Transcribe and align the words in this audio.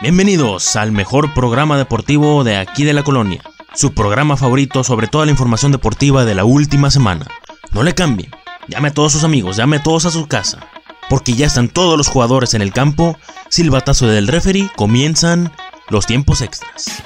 Bienvenidos 0.00 0.76
al 0.76 0.92
mejor 0.92 1.34
programa 1.34 1.76
deportivo 1.76 2.44
de 2.44 2.56
aquí 2.56 2.84
de 2.84 2.92
la 2.92 3.02
colonia, 3.02 3.42
su 3.74 3.94
programa 3.94 4.36
favorito 4.36 4.84
sobre 4.84 5.08
toda 5.08 5.24
la 5.24 5.32
información 5.32 5.72
deportiva 5.72 6.24
de 6.24 6.36
la 6.36 6.44
última 6.44 6.92
semana. 6.92 7.26
No 7.72 7.82
le 7.82 7.96
cambien, 7.96 8.30
llame 8.68 8.88
a 8.88 8.94
todos 8.94 9.10
sus 9.10 9.24
amigos, 9.24 9.56
llame 9.56 9.78
a 9.78 9.82
todos 9.82 10.06
a 10.06 10.12
su 10.12 10.28
casa, 10.28 10.60
porque 11.08 11.32
ya 11.32 11.46
están 11.46 11.68
todos 11.68 11.98
los 11.98 12.06
jugadores 12.06 12.54
en 12.54 12.62
el 12.62 12.72
campo, 12.72 13.18
silbatazo 13.48 14.06
del 14.06 14.28
referee, 14.28 14.70
comienzan 14.76 15.52
los 15.88 16.06
tiempos 16.06 16.42
extras. 16.42 17.02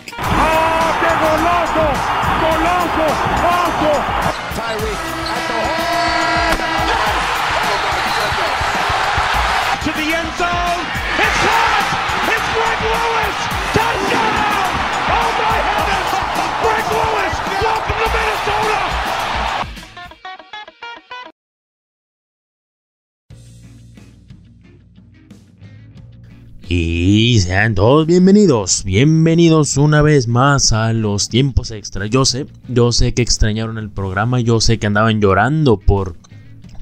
Y 27.24 27.38
sean 27.38 27.76
todos 27.76 28.04
bienvenidos, 28.04 28.82
bienvenidos 28.82 29.76
una 29.76 30.02
vez 30.02 30.26
más 30.26 30.72
a 30.72 30.92
los 30.92 31.28
tiempos 31.28 31.70
extra. 31.70 32.06
Yo 32.06 32.24
sé, 32.24 32.46
yo 32.66 32.90
sé 32.90 33.14
que 33.14 33.22
extrañaron 33.22 33.78
el 33.78 33.90
programa, 33.90 34.40
yo 34.40 34.60
sé 34.60 34.80
que 34.80 34.88
andaban 34.88 35.20
llorando 35.20 35.78
por, 35.78 36.16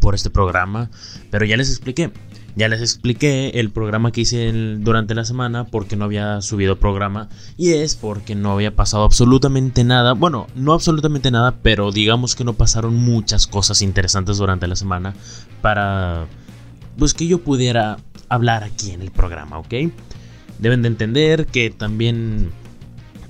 por 0.01 0.15
este 0.15 0.31
programa, 0.31 0.91
pero 1.31 1.45
ya 1.45 1.59
les 1.59 1.69
expliqué. 1.69 2.11
Ya 2.57 2.69
les 2.69 2.81
expliqué 2.81 3.51
el 3.61 3.69
programa 3.69 4.13
que 4.13 4.23
hice 4.23 4.51
durante 4.79 5.15
la 5.15 5.27
semana 5.27 5.67
porque 5.67 5.97
no 5.97 6.07
había 6.07 6.41
subido 6.41 6.79
programa 6.79 7.29
y 7.59 7.73
es 7.73 7.95
porque 7.95 8.35
no 8.35 8.53
había 8.53 8.75
pasado 8.75 9.05
absolutamente 9.05 9.85
nada. 9.85 10.15
Bueno, 10.15 10.47
no 10.55 10.73
absolutamente 10.73 11.31
nada, 11.31 11.59
pero 11.63 11.93
digamos 11.93 12.35
que 12.35 12.45
no 12.45 12.55
pasaron 12.55 12.97
muchas 12.97 13.47
cosas 13.47 13.83
interesantes 13.83 14.39
durante 14.39 14.67
la 14.67 14.77
semana 14.77 15.13
para 15.61 16.29
pues 16.97 17.13
que 17.13 17.27
yo 17.27 17.45
pudiera 17.45 17.99
hablar 18.31 18.65
aquí 18.65 18.93
en 18.93 19.03
el 19.03 19.11
programa, 19.11 19.59
¿ok? 19.59 19.75
Deben 20.61 20.83
de 20.83 20.89
entender 20.89 21.47
que 21.47 21.71
también 21.71 22.51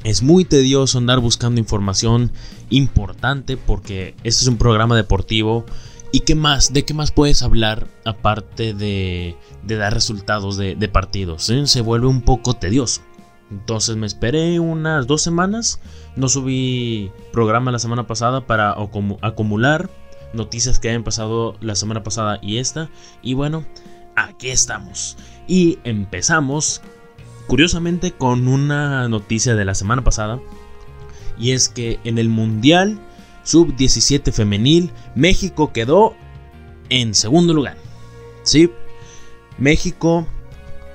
es 0.05 0.23
muy 0.23 0.45
tedioso 0.45 0.99
andar 0.99 1.21
buscando 1.21 1.61
información 1.61 2.33
importante 2.71 3.57
porque 3.57 4.15
este 4.25 4.43
es 4.43 4.47
un 4.47 4.57
programa 4.57 4.97
deportivo 4.97 5.65
y 6.13 6.21
qué 6.21 6.35
más, 6.35 6.73
de 6.73 6.85
qué 6.85 6.95
más 6.95 7.13
puedes 7.13 7.43
hablar 7.43 7.87
aparte 8.05 8.75
de, 8.75 9.37
dar 9.63 9.95
resultados 9.95 10.57
de, 10.57 10.89
partidos, 10.89 11.49
¿eh? 11.51 11.67
se 11.67 11.83
vuelve 11.83 12.09
un 12.09 12.23
poco 12.23 12.55
tedioso. 12.55 13.03
Entonces 13.51 13.97
me 13.97 14.07
esperé 14.07 14.59
unas 14.61 15.07
dos 15.07 15.23
semanas, 15.23 15.81
no 16.17 16.29
subí 16.29 17.11
programa 17.33 17.73
la 17.73 17.79
semana 17.79 18.07
pasada 18.07 18.47
para 18.47 18.77
acumu- 18.77 19.19
acumular 19.23 19.91
noticias 20.33 20.79
que 20.79 20.89
hayan 20.89 21.05
pasado 21.05 21.57
la 21.61 21.75
semana 21.75 22.03
pasada 22.03 22.39
y 22.43 22.59
esta. 22.59 22.91
Y 23.23 23.35
bueno, 23.35 23.65
aquí 24.17 24.51
estamos. 24.51 25.17
Y 25.49 25.79
empezamos, 25.83 26.81
curiosamente, 27.51 28.13
con 28.13 28.47
una 28.47 29.09
noticia 29.09 29.57
de 29.57 29.65
la 29.65 29.75
semana 29.75 30.05
pasada. 30.05 30.41
Y 31.37 31.51
es 31.51 31.69
que 31.69 31.99
en 32.05 32.19
el 32.19 32.29
Mundial 32.29 33.01
Sub-17 33.43 34.31
femenil, 34.31 34.93
México 35.17 35.73
quedó 35.73 36.15
en 36.91 37.13
segundo 37.13 37.53
lugar. 37.53 37.77
Sí, 38.45 38.71
México... 39.59 40.29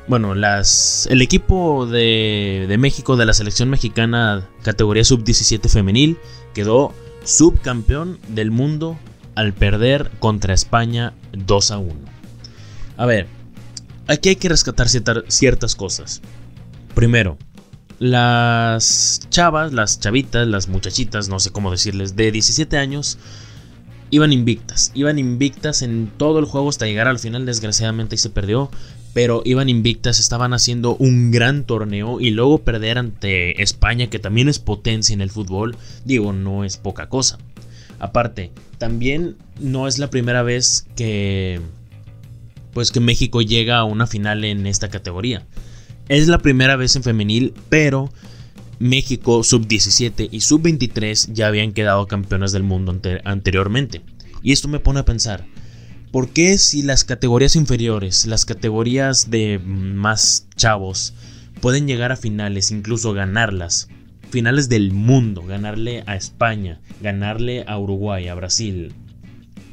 Bueno, 0.08 0.34
las, 0.34 1.08
el 1.12 1.22
equipo 1.22 1.88
de, 1.88 2.74
México 2.80 3.18
de 3.18 3.26
la 3.26 3.34
selección 3.34 3.70
mexicana 3.70 4.48
categoría 4.62 5.04
sub-17 5.04 5.68
femenil 5.68 6.18
quedó 6.54 6.94
subcampeón 7.26 8.18
del 8.30 8.52
mundo 8.52 8.98
al 9.34 9.52
perder 9.52 10.10
contra 10.20 10.54
España 10.54 11.16
2 11.34 11.72
a 11.72 11.80
1. 11.80 11.94
A 12.96 13.06
ver, 13.08 13.28
aquí 14.08 14.30
hay 14.30 14.36
que 14.38 14.48
rescatar 14.48 14.88
cierta- 14.88 15.24
ciertas 15.28 15.76
cosas. 15.76 16.22
Primero, 16.96 17.38
las 18.00 19.22
chavas, 19.30 19.74
las 19.74 20.00
chavitas, 20.00 20.48
las 20.48 20.70
muchachitas, 20.70 21.30
no 21.30 21.40
sé 21.40 21.52
cómo 21.52 21.70
decirles, 21.70 22.16
de 22.16 22.32
17 22.32 22.78
años, 22.78 23.18
iban 24.12 24.32
invictas. 24.32 24.92
Iban 24.96 25.20
invictas 25.20 25.82
en 25.82 26.10
todo 26.18 26.40
el 26.40 26.46
juego 26.46 26.70
hasta 26.70 26.86
llegar 26.86 27.08
al 27.08 27.20
final, 27.20 27.46
desgraciadamente 27.46 28.16
y 28.16 28.18
se 28.18 28.30
perdió. 28.30 28.72
Pero 29.14 29.42
iban 29.46 29.70
invictas, 29.70 30.20
estaban 30.20 30.54
haciendo 30.54 30.96
un 30.96 31.32
gran 31.32 31.64
torneo 31.66 32.20
y 32.20 32.32
luego 32.32 32.60
perder 32.60 32.98
ante 32.98 33.62
España, 33.62 34.08
que 34.08 34.20
también 34.20 34.50
es 34.50 34.60
potencia 34.60 35.14
en 35.14 35.22
el 35.22 35.30
fútbol, 35.30 35.78
digo, 36.04 36.34
no 36.34 36.66
es 36.66 36.78
poca 36.78 37.08
cosa. 37.08 37.38
Aparte, 38.00 38.52
también 38.78 39.38
no 39.60 39.88
es 39.88 40.00
la 40.00 40.10
primera 40.10 40.44
vez 40.44 40.86
que 40.96 41.62
pues 42.74 42.92
que 42.92 43.00
México 43.00 43.42
llega 43.42 43.78
a 43.78 43.86
una 43.86 44.06
final 44.06 44.44
en 44.44 44.68
esta 44.68 44.90
categoría. 44.90 45.46
Es 46.10 46.28
la 46.28 46.40
primera 46.40 46.76
vez 46.76 46.96
en 46.96 47.04
femenil, 47.04 47.54
pero 47.70 48.12
México 48.80 49.44
sub-17 49.44 50.30
y 50.32 50.42
sub-23 50.42 51.34
ya 51.34 51.48
habían 51.48 51.72
quedado 51.72 52.08
campeonas 52.08 52.52
del 52.52 52.64
mundo 52.64 52.92
ante- 52.92 53.22
anteriormente. 53.26 54.02
Y 54.44 54.52
esto 54.52 54.68
me 54.68 54.80
pone 54.80 55.00
a 55.00 55.06
pensar, 55.06 55.46
¿por 56.12 56.30
qué 56.30 56.58
si 56.58 56.84
las 56.84 57.04
categorías 57.04 57.56
inferiores, 57.56 58.26
las 58.28 58.46
categorías 58.46 59.32
de 59.32 59.60
más 59.60 60.48
chavos, 60.56 61.14
pueden 61.62 61.88
llegar 61.88 62.12
a 62.12 62.18
finales, 62.18 62.70
incluso 62.70 63.14
ganarlas? 63.14 63.88
Finales 64.30 64.70
del 64.70 64.92
mundo, 64.92 65.44
ganarle 65.44 66.04
a 66.06 66.16
España, 66.16 66.82
ganarle 67.02 67.64
a 67.68 67.80
Uruguay, 67.80 68.28
a 68.28 68.36
Brasil, 68.36 68.94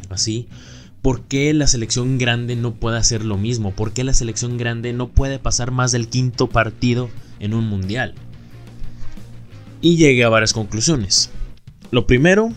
así. 0.09 0.49
¿Por 1.03 1.23
qué 1.23 1.53
la 1.53 1.67
selección 1.67 2.17
grande 2.17 2.55
no 2.55 2.75
puede 2.75 2.97
hacer 2.97 3.25
lo 3.25 3.37
mismo? 3.37 3.73
¿Por 3.73 3.93
qué 3.93 4.05
la 4.05 4.15
selección 4.15 4.57
grande 4.57 4.93
no 4.93 5.09
puede 5.09 5.41
pasar 5.41 5.73
más 5.73 5.91
del 5.91 6.07
quinto 6.07 6.47
partido 6.47 7.11
en 7.41 7.55
un 7.55 7.67
mundial? 7.67 8.15
Y 9.81 9.97
llegué 9.97 10.23
a 10.23 10.29
varias 10.29 10.53
conclusiones. 10.53 11.31
Lo 11.91 12.07
primero 12.07 12.51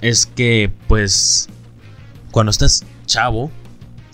es 0.00 0.24
que, 0.24 0.72
pues, 0.88 1.50
cuando 2.30 2.50
estás 2.50 2.86
chavo, 3.04 3.50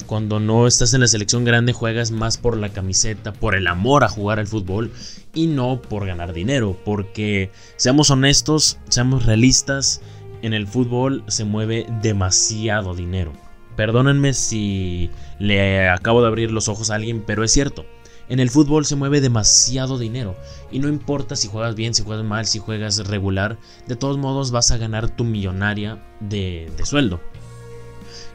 cuando 0.06 0.40
no 0.40 0.66
estás 0.66 0.92
en 0.92 1.02
la 1.02 1.06
selección 1.06 1.44
grande, 1.44 1.72
juegas 1.72 2.10
más 2.10 2.38
por 2.38 2.56
la 2.56 2.70
camiseta, 2.70 3.32
por 3.32 3.54
el 3.54 3.68
amor 3.68 4.02
a 4.02 4.08
jugar 4.08 4.40
al 4.40 4.48
fútbol 4.48 4.90
y 5.32 5.46
no 5.46 5.80
por 5.80 6.06
ganar 6.06 6.32
dinero. 6.32 6.76
Porque, 6.84 7.52
seamos 7.76 8.10
honestos, 8.10 8.78
seamos 8.88 9.26
realistas, 9.26 10.00
en 10.42 10.54
el 10.54 10.66
fútbol 10.66 11.22
se 11.28 11.44
mueve 11.44 11.86
demasiado 12.02 12.96
dinero. 12.96 13.45
Perdónenme 13.76 14.32
si 14.32 15.10
le 15.38 15.88
acabo 15.88 16.22
de 16.22 16.28
abrir 16.28 16.50
los 16.50 16.68
ojos 16.68 16.90
a 16.90 16.94
alguien, 16.94 17.22
pero 17.26 17.44
es 17.44 17.52
cierto. 17.52 17.84
En 18.28 18.40
el 18.40 18.50
fútbol 18.50 18.84
se 18.84 18.96
mueve 18.96 19.20
demasiado 19.20 19.98
dinero. 19.98 20.34
Y 20.72 20.80
no 20.80 20.88
importa 20.88 21.36
si 21.36 21.46
juegas 21.46 21.76
bien, 21.76 21.94
si 21.94 22.02
juegas 22.02 22.24
mal, 22.24 22.46
si 22.46 22.58
juegas 22.58 23.06
regular. 23.06 23.58
De 23.86 23.94
todos 23.94 24.18
modos 24.18 24.50
vas 24.50 24.72
a 24.72 24.78
ganar 24.78 25.10
tu 25.10 25.24
millonaria 25.24 26.02
de, 26.20 26.70
sueldo. 26.82 27.20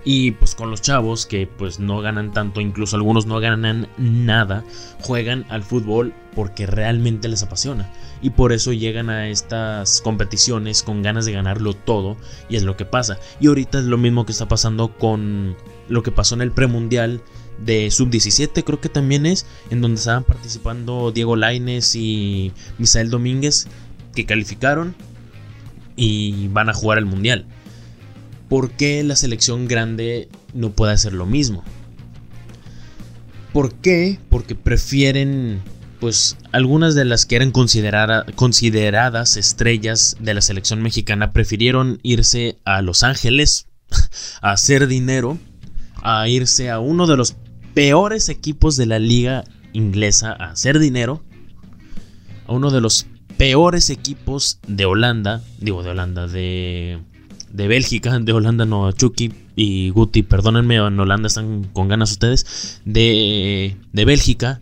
Y 0.04 0.32
pues 0.32 0.56
con 0.56 0.72
los 0.72 0.82
chavos 0.82 1.26
que 1.26 1.48
pues 1.48 1.80
no 1.80 2.02
ganan 2.02 2.34
tanto, 2.34 2.60
incluso 2.60 2.96
algunos 2.96 3.28
no 3.28 3.40
ganan 3.40 3.88
nada, 3.98 4.64
juegan 5.02 5.46
al 5.50 5.64
fútbol 5.64 6.14
porque 6.36 6.66
realmente 6.66 7.28
les 7.28 7.44
apasiona. 7.44 7.92
Y 8.22 8.32
por 8.32 8.52
eso 8.52 8.74
llegan 8.74 9.10
a 9.10 9.28
estas 9.30 10.02
competiciones 10.02 10.84
con 10.84 11.04
ganas 11.04 11.26
de 11.26 11.34
ganarlo 11.34 11.74
todo. 11.74 12.18
Y 12.50 12.56
es 12.56 12.64
lo 12.64 12.78
que 12.78 12.86
pasa. 12.86 13.20
Y 13.40 13.48
ahorita 13.48 13.80
es 13.80 13.86
lo 13.86 13.98
mismo 13.98 14.26
que 14.26 14.32
está 14.32 14.48
pasando 14.48 14.98
con 14.98 15.56
lo 15.90 16.04
que 16.04 16.12
pasó 16.12 16.36
en 16.36 16.42
el 16.42 16.52
premundial 16.52 17.22
de 17.64 17.92
sub-17, 17.92 18.64
creo 18.64 18.82
que 18.82 18.90
también 18.90 19.26
es, 19.26 19.46
en 19.70 19.82
donde 19.82 20.00
estaban 20.00 20.24
participando 20.24 21.12
Diego 21.12 21.36
Laines 21.36 21.96
y 21.96 22.52
Misael 22.78 23.10
Domínguez, 23.10 23.68
que 24.16 24.26
calificaron 24.26 24.96
y 25.96 26.48
van 26.50 26.70
a 26.70 26.74
jugar 26.74 26.98
el 26.98 27.06
mundial. 27.06 27.46
¿Por 28.52 28.72
qué 28.72 29.02
la 29.06 29.16
selección 29.16 29.66
grande 29.66 30.28
no 30.54 30.72
puede 30.72 30.92
hacer 30.92 31.14
lo 31.14 31.26
mismo? 31.26 31.64
¿Por 33.54 33.74
qué? 33.76 34.20
Porque 34.30 34.56
prefieren, 34.56 35.62
pues, 36.02 36.36
algunas 36.52 36.94
de 36.94 37.06
las 37.06 37.26
que 37.26 37.38
eran 37.38 37.52
considerada- 37.52 38.26
consideradas 38.36 39.38
estrellas 39.38 40.18
de 40.20 40.34
la 40.34 40.42
selección 40.42 40.82
mexicana 40.82 41.32
prefirieron 41.32 42.02
irse 42.04 42.58
a 42.66 42.82
Los 42.82 43.04
Ángeles 43.04 43.68
a 44.42 44.52
hacer 44.52 44.88
dinero, 44.88 45.38
a 46.04 46.28
irse 46.28 46.70
a 46.70 46.82
uno 46.82 47.08
de 47.08 47.16
los 47.16 47.38
peores 47.74 48.28
equipos 48.28 48.76
de 48.76 48.86
la 48.86 49.00
liga 49.00 49.46
inglesa 49.72 50.36
a 50.38 50.52
hacer 50.52 50.78
dinero, 50.78 51.24
a 52.48 52.52
uno 52.52 52.70
de 52.70 52.82
los 52.82 53.06
peores 53.38 53.90
equipos 53.90 54.60
de 54.68 54.84
Holanda, 54.84 55.42
digo 55.58 55.84
de 55.84 55.92
Holanda, 55.92 56.28
de, 56.28 57.00
de 57.54 57.68
Bélgica, 57.68 58.18
de 58.20 58.34
Holanda 58.34 58.66
no, 58.66 58.92
Chucky 58.92 59.34
y 59.56 59.90
Guti, 59.90 60.24
perdónenme, 60.24 60.76
en 60.76 61.00
Holanda 61.00 61.28
están 61.28 61.66
con 61.74 61.88
ganas 61.88 62.12
ustedes, 62.12 62.82
de, 62.86 63.78
de 63.92 64.06
Bélgica 64.06 64.60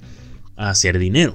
a 0.56 0.70
hacer 0.70 1.00
dinero. 1.00 1.34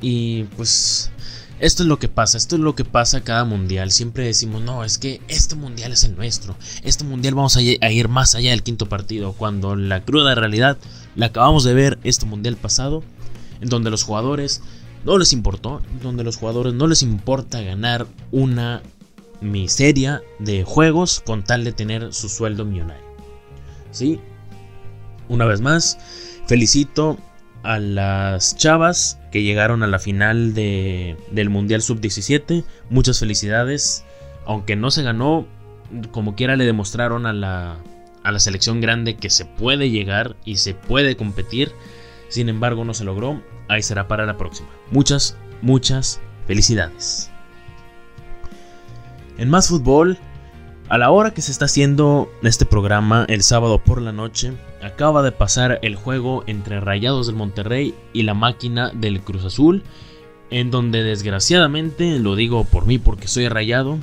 Y 0.00 0.44
pues 0.56 1.10
esto 1.58 1.82
es 1.82 1.88
lo 1.88 1.98
que 1.98 2.08
pasa, 2.08 2.36
esto 2.36 2.56
es 2.56 2.62
lo 2.62 2.74
que 2.74 2.84
pasa 2.84 3.22
cada 3.22 3.44
mundial. 3.44 3.90
Siempre 3.90 4.24
decimos, 4.24 4.62
no, 4.62 4.84
es 4.84 4.98
que 4.98 5.20
este 5.28 5.56
mundial 5.56 5.92
es 5.92 6.04
el 6.04 6.14
nuestro. 6.14 6.56
Este 6.82 7.04
mundial 7.04 7.34
vamos 7.34 7.56
a 7.56 7.62
ir 7.62 8.08
más 8.08 8.34
allá 8.34 8.50
del 8.50 8.62
quinto 8.62 8.88
partido. 8.88 9.32
Cuando 9.32 9.74
la 9.74 10.02
cruda 10.04 10.34
realidad 10.34 10.76
la 11.14 11.26
acabamos 11.26 11.64
de 11.64 11.74
ver 11.74 11.98
este 12.04 12.26
mundial 12.26 12.56
pasado, 12.56 13.02
en 13.60 13.68
donde 13.70 13.90
los 13.90 14.02
jugadores 14.02 14.62
no 15.04 15.16
les 15.16 15.32
importó, 15.32 15.80
donde 16.02 16.24
los 16.24 16.36
jugadores 16.36 16.74
no 16.74 16.86
les 16.88 17.02
importa 17.02 17.62
ganar 17.62 18.06
una 18.32 18.82
miseria 19.40 20.22
de 20.38 20.64
juegos 20.64 21.20
con 21.20 21.44
tal 21.44 21.64
de 21.64 21.72
tener 21.72 22.12
su 22.12 22.28
sueldo 22.28 22.64
millonario. 22.64 23.04
¿Sí? 23.90 24.20
Una 25.28 25.44
vez 25.44 25.60
más, 25.60 25.98
felicito 26.46 27.18
a 27.62 27.78
las 27.78 28.56
chavas 28.56 29.18
que 29.32 29.42
llegaron 29.42 29.82
a 29.82 29.88
la 29.88 29.98
final 29.98 30.54
de, 30.54 31.16
del 31.30 31.50
Mundial 31.50 31.82
Sub-17. 31.82 32.64
Muchas 32.90 33.18
felicidades. 33.18 34.04
Aunque 34.46 34.76
no 34.76 34.90
se 34.92 35.02
ganó, 35.02 35.46
como 36.12 36.36
quiera 36.36 36.56
le 36.56 36.64
demostraron 36.64 37.26
a 37.26 37.32
la, 37.32 37.78
a 38.22 38.32
la 38.32 38.38
selección 38.38 38.80
grande 38.80 39.16
que 39.16 39.30
se 39.30 39.44
puede 39.44 39.90
llegar 39.90 40.36
y 40.44 40.56
se 40.56 40.74
puede 40.74 41.16
competir. 41.16 41.72
Sin 42.28 42.48
embargo, 42.48 42.84
no 42.84 42.94
se 42.94 43.04
logró. 43.04 43.42
Ahí 43.68 43.82
será 43.82 44.06
para 44.06 44.26
la 44.26 44.36
próxima. 44.36 44.68
Muchas, 44.92 45.36
muchas 45.60 46.20
felicidades. 46.46 47.30
En 49.38 49.50
más 49.50 49.68
fútbol, 49.68 50.16
a 50.88 50.96
la 50.96 51.10
hora 51.10 51.32
que 51.32 51.42
se 51.42 51.52
está 51.52 51.66
haciendo 51.66 52.30
este 52.42 52.64
programa 52.64 53.26
el 53.28 53.42
sábado 53.42 53.78
por 53.78 54.00
la 54.00 54.12
noche, 54.12 54.52
acaba 54.82 55.22
de 55.22 55.32
pasar 55.32 55.78
el 55.82 55.94
juego 55.94 56.42
entre 56.46 56.80
Rayados 56.80 57.26
del 57.26 57.36
Monterrey 57.36 57.94
y 58.14 58.22
la 58.22 58.32
máquina 58.32 58.90
del 58.94 59.20
Cruz 59.20 59.44
Azul, 59.44 59.82
en 60.50 60.70
donde 60.70 61.02
desgraciadamente, 61.02 62.18
lo 62.18 62.34
digo 62.34 62.64
por 62.64 62.86
mí 62.86 62.98
porque 62.98 63.28
soy 63.28 63.48
rayado, 63.48 63.98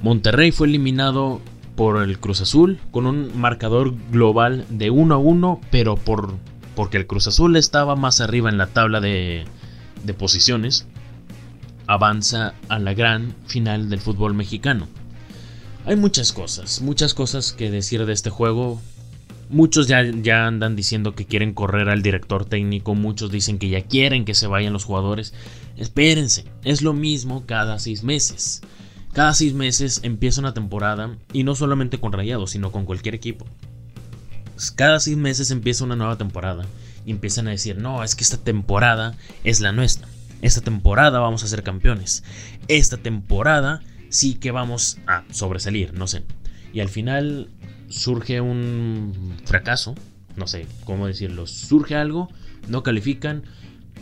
Monterrey 0.00 0.52
fue 0.52 0.68
eliminado 0.68 1.40
por 1.74 2.00
el 2.02 2.20
Cruz 2.20 2.40
Azul 2.40 2.78
con 2.92 3.06
un 3.06 3.36
marcador 3.36 3.94
global 4.12 4.66
de 4.68 4.90
1 4.90 5.14
a 5.14 5.18
1, 5.18 5.60
pero 5.72 5.96
por, 5.96 6.34
porque 6.76 6.98
el 6.98 7.08
Cruz 7.08 7.26
Azul 7.26 7.56
estaba 7.56 7.96
más 7.96 8.20
arriba 8.20 8.48
en 8.48 8.58
la 8.58 8.68
tabla 8.68 9.00
de, 9.00 9.44
de 10.04 10.14
posiciones 10.14 10.86
avanza 11.86 12.54
a 12.68 12.78
la 12.78 12.94
gran 12.94 13.34
final 13.46 13.88
del 13.90 14.00
fútbol 14.00 14.34
mexicano. 14.34 14.88
Hay 15.86 15.96
muchas 15.96 16.32
cosas, 16.32 16.80
muchas 16.80 17.12
cosas 17.12 17.52
que 17.52 17.70
decir 17.70 18.06
de 18.06 18.12
este 18.12 18.30
juego. 18.30 18.80
Muchos 19.50 19.86
ya, 19.86 20.02
ya, 20.02 20.46
andan 20.46 20.74
diciendo 20.74 21.14
que 21.14 21.26
quieren 21.26 21.52
correr 21.52 21.90
al 21.90 22.02
director 22.02 22.46
técnico, 22.46 22.94
muchos 22.94 23.30
dicen 23.30 23.58
que 23.58 23.68
ya 23.68 23.82
quieren 23.82 24.24
que 24.24 24.34
se 24.34 24.46
vayan 24.46 24.72
los 24.72 24.84
jugadores. 24.84 25.34
Espérense, 25.76 26.46
es 26.64 26.80
lo 26.80 26.94
mismo 26.94 27.44
cada 27.46 27.78
seis 27.78 28.02
meses. 28.02 28.62
Cada 29.12 29.34
seis 29.34 29.52
meses 29.52 30.00
empieza 30.02 30.40
una 30.40 30.54
temporada 30.54 31.16
y 31.32 31.44
no 31.44 31.54
solamente 31.54 32.00
con 32.00 32.12
Rayados, 32.12 32.50
sino 32.50 32.72
con 32.72 32.86
cualquier 32.86 33.14
equipo. 33.14 33.44
Cada 34.74 34.98
seis 35.00 35.16
meses 35.16 35.50
empieza 35.50 35.84
una 35.84 35.96
nueva 35.96 36.16
temporada 36.16 36.64
y 37.04 37.10
empiezan 37.10 37.46
a 37.46 37.50
decir, 37.50 37.76
no, 37.76 38.02
es 38.02 38.14
que 38.14 38.24
esta 38.24 38.38
temporada 38.38 39.16
es 39.44 39.60
la 39.60 39.72
nuestra. 39.72 40.08
Esta 40.44 40.60
temporada 40.60 41.20
vamos 41.20 41.42
a 41.42 41.48
ser 41.48 41.62
campeones. 41.62 42.22
Esta 42.68 42.98
temporada 42.98 43.80
sí 44.10 44.34
que 44.34 44.50
vamos 44.50 44.98
a 45.06 45.24
sobresalir, 45.30 45.94
no 45.94 46.06
sé. 46.06 46.22
Y 46.74 46.80
al 46.80 46.90
final 46.90 47.48
surge 47.88 48.42
un 48.42 49.38
fracaso, 49.46 49.94
no 50.36 50.46
sé 50.46 50.66
cómo 50.84 51.06
decirlo. 51.06 51.46
Surge 51.46 51.94
algo, 51.96 52.28
no 52.68 52.82
califican, 52.82 53.44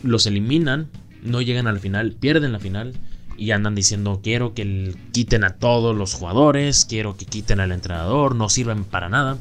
los 0.02 0.26
eliminan, 0.26 0.88
no 1.22 1.42
llegan 1.42 1.68
al 1.68 1.78
final, 1.78 2.10
pierden 2.10 2.50
la 2.50 2.58
final 2.58 2.94
y 3.38 3.52
andan 3.52 3.76
diciendo 3.76 4.18
quiero 4.20 4.52
que 4.52 4.96
quiten 5.12 5.44
a 5.44 5.50
todos 5.50 5.96
los 5.96 6.12
jugadores, 6.12 6.84
quiero 6.86 7.16
que 7.16 7.24
quiten 7.24 7.60
al 7.60 7.70
entrenador, 7.70 8.34
no 8.34 8.48
sirven 8.48 8.82
para 8.82 9.08
nada. 9.08 9.38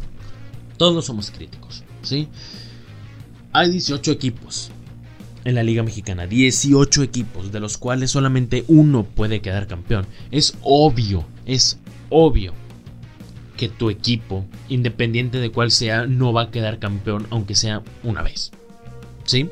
Todos 0.77 1.05
somos 1.05 1.31
críticos, 1.31 1.83
¿sí? 2.03 2.27
Hay 3.53 3.71
18 3.71 4.11
equipos 4.11 4.71
en 5.45 5.55
la 5.55 5.63
Liga 5.63 5.83
Mexicana. 5.83 6.27
18 6.27 7.03
equipos, 7.03 7.51
de 7.51 7.59
los 7.59 7.77
cuales 7.77 8.11
solamente 8.11 8.63
uno 8.67 9.03
puede 9.03 9.41
quedar 9.41 9.67
campeón. 9.67 10.05
Es 10.31 10.57
obvio, 10.61 11.25
es 11.45 11.79
obvio 12.09 12.53
que 13.57 13.69
tu 13.69 13.89
equipo, 13.89 14.45
independiente 14.69 15.39
de 15.39 15.51
cuál 15.51 15.71
sea, 15.71 16.07
no 16.07 16.33
va 16.33 16.43
a 16.43 16.51
quedar 16.51 16.79
campeón, 16.79 17.27
aunque 17.29 17.55
sea 17.55 17.83
una 18.03 18.21
vez. 18.21 18.51
¿Sí? 19.25 19.49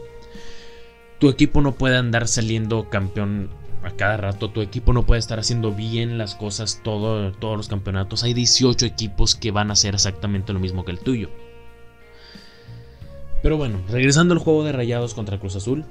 Tu 1.19 1.29
equipo 1.29 1.61
no 1.61 1.75
puede 1.75 1.97
andar 1.97 2.27
saliendo 2.27 2.89
campeón 2.89 3.49
a 3.83 3.91
cada 3.91 4.17
rato. 4.17 4.49
Tu 4.49 4.61
equipo 4.61 4.93
no 4.93 5.05
puede 5.05 5.19
estar 5.19 5.39
haciendo 5.39 5.71
bien 5.71 6.17
las 6.17 6.35
cosas 6.35 6.81
todo, 6.83 7.31
todos 7.33 7.57
los 7.57 7.67
campeonatos. 7.67 8.23
Hay 8.23 8.33
18 8.33 8.85
equipos 8.85 9.35
que 9.35 9.51
van 9.51 9.69
a 9.69 9.73
hacer 9.73 9.93
exactamente 9.95 10.53
lo 10.53 10.59
mismo 10.59 10.85
que 10.85 10.91
el 10.91 10.99
tuyo. 10.99 11.29
Pero 13.41 13.57
bueno, 13.57 13.79
regresando 13.89 14.33
al 14.33 14.39
juego 14.39 14.63
de 14.63 14.71
Rayados 14.71 15.13
contra 15.13 15.39
Cruz 15.39 15.55
Azul. 15.55 15.85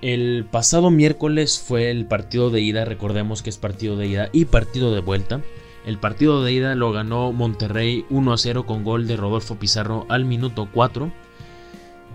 El 0.00 0.46
pasado 0.48 0.90
miércoles 0.90 1.58
fue 1.58 1.90
el 1.90 2.06
partido 2.06 2.50
de 2.50 2.60
ida, 2.60 2.84
recordemos 2.84 3.42
que 3.42 3.50
es 3.50 3.56
partido 3.56 3.96
de 3.96 4.06
ida 4.06 4.28
y 4.32 4.44
partido 4.44 4.94
de 4.94 5.00
vuelta. 5.00 5.42
El 5.84 5.98
partido 5.98 6.44
de 6.44 6.52
ida 6.52 6.74
lo 6.76 6.92
ganó 6.92 7.32
Monterrey 7.32 8.04
1 8.10 8.32
a 8.32 8.38
0 8.38 8.64
con 8.64 8.84
gol 8.84 9.08
de 9.08 9.16
Rodolfo 9.16 9.56
Pizarro 9.56 10.06
al 10.08 10.24
minuto 10.24 10.68
4. 10.72 11.10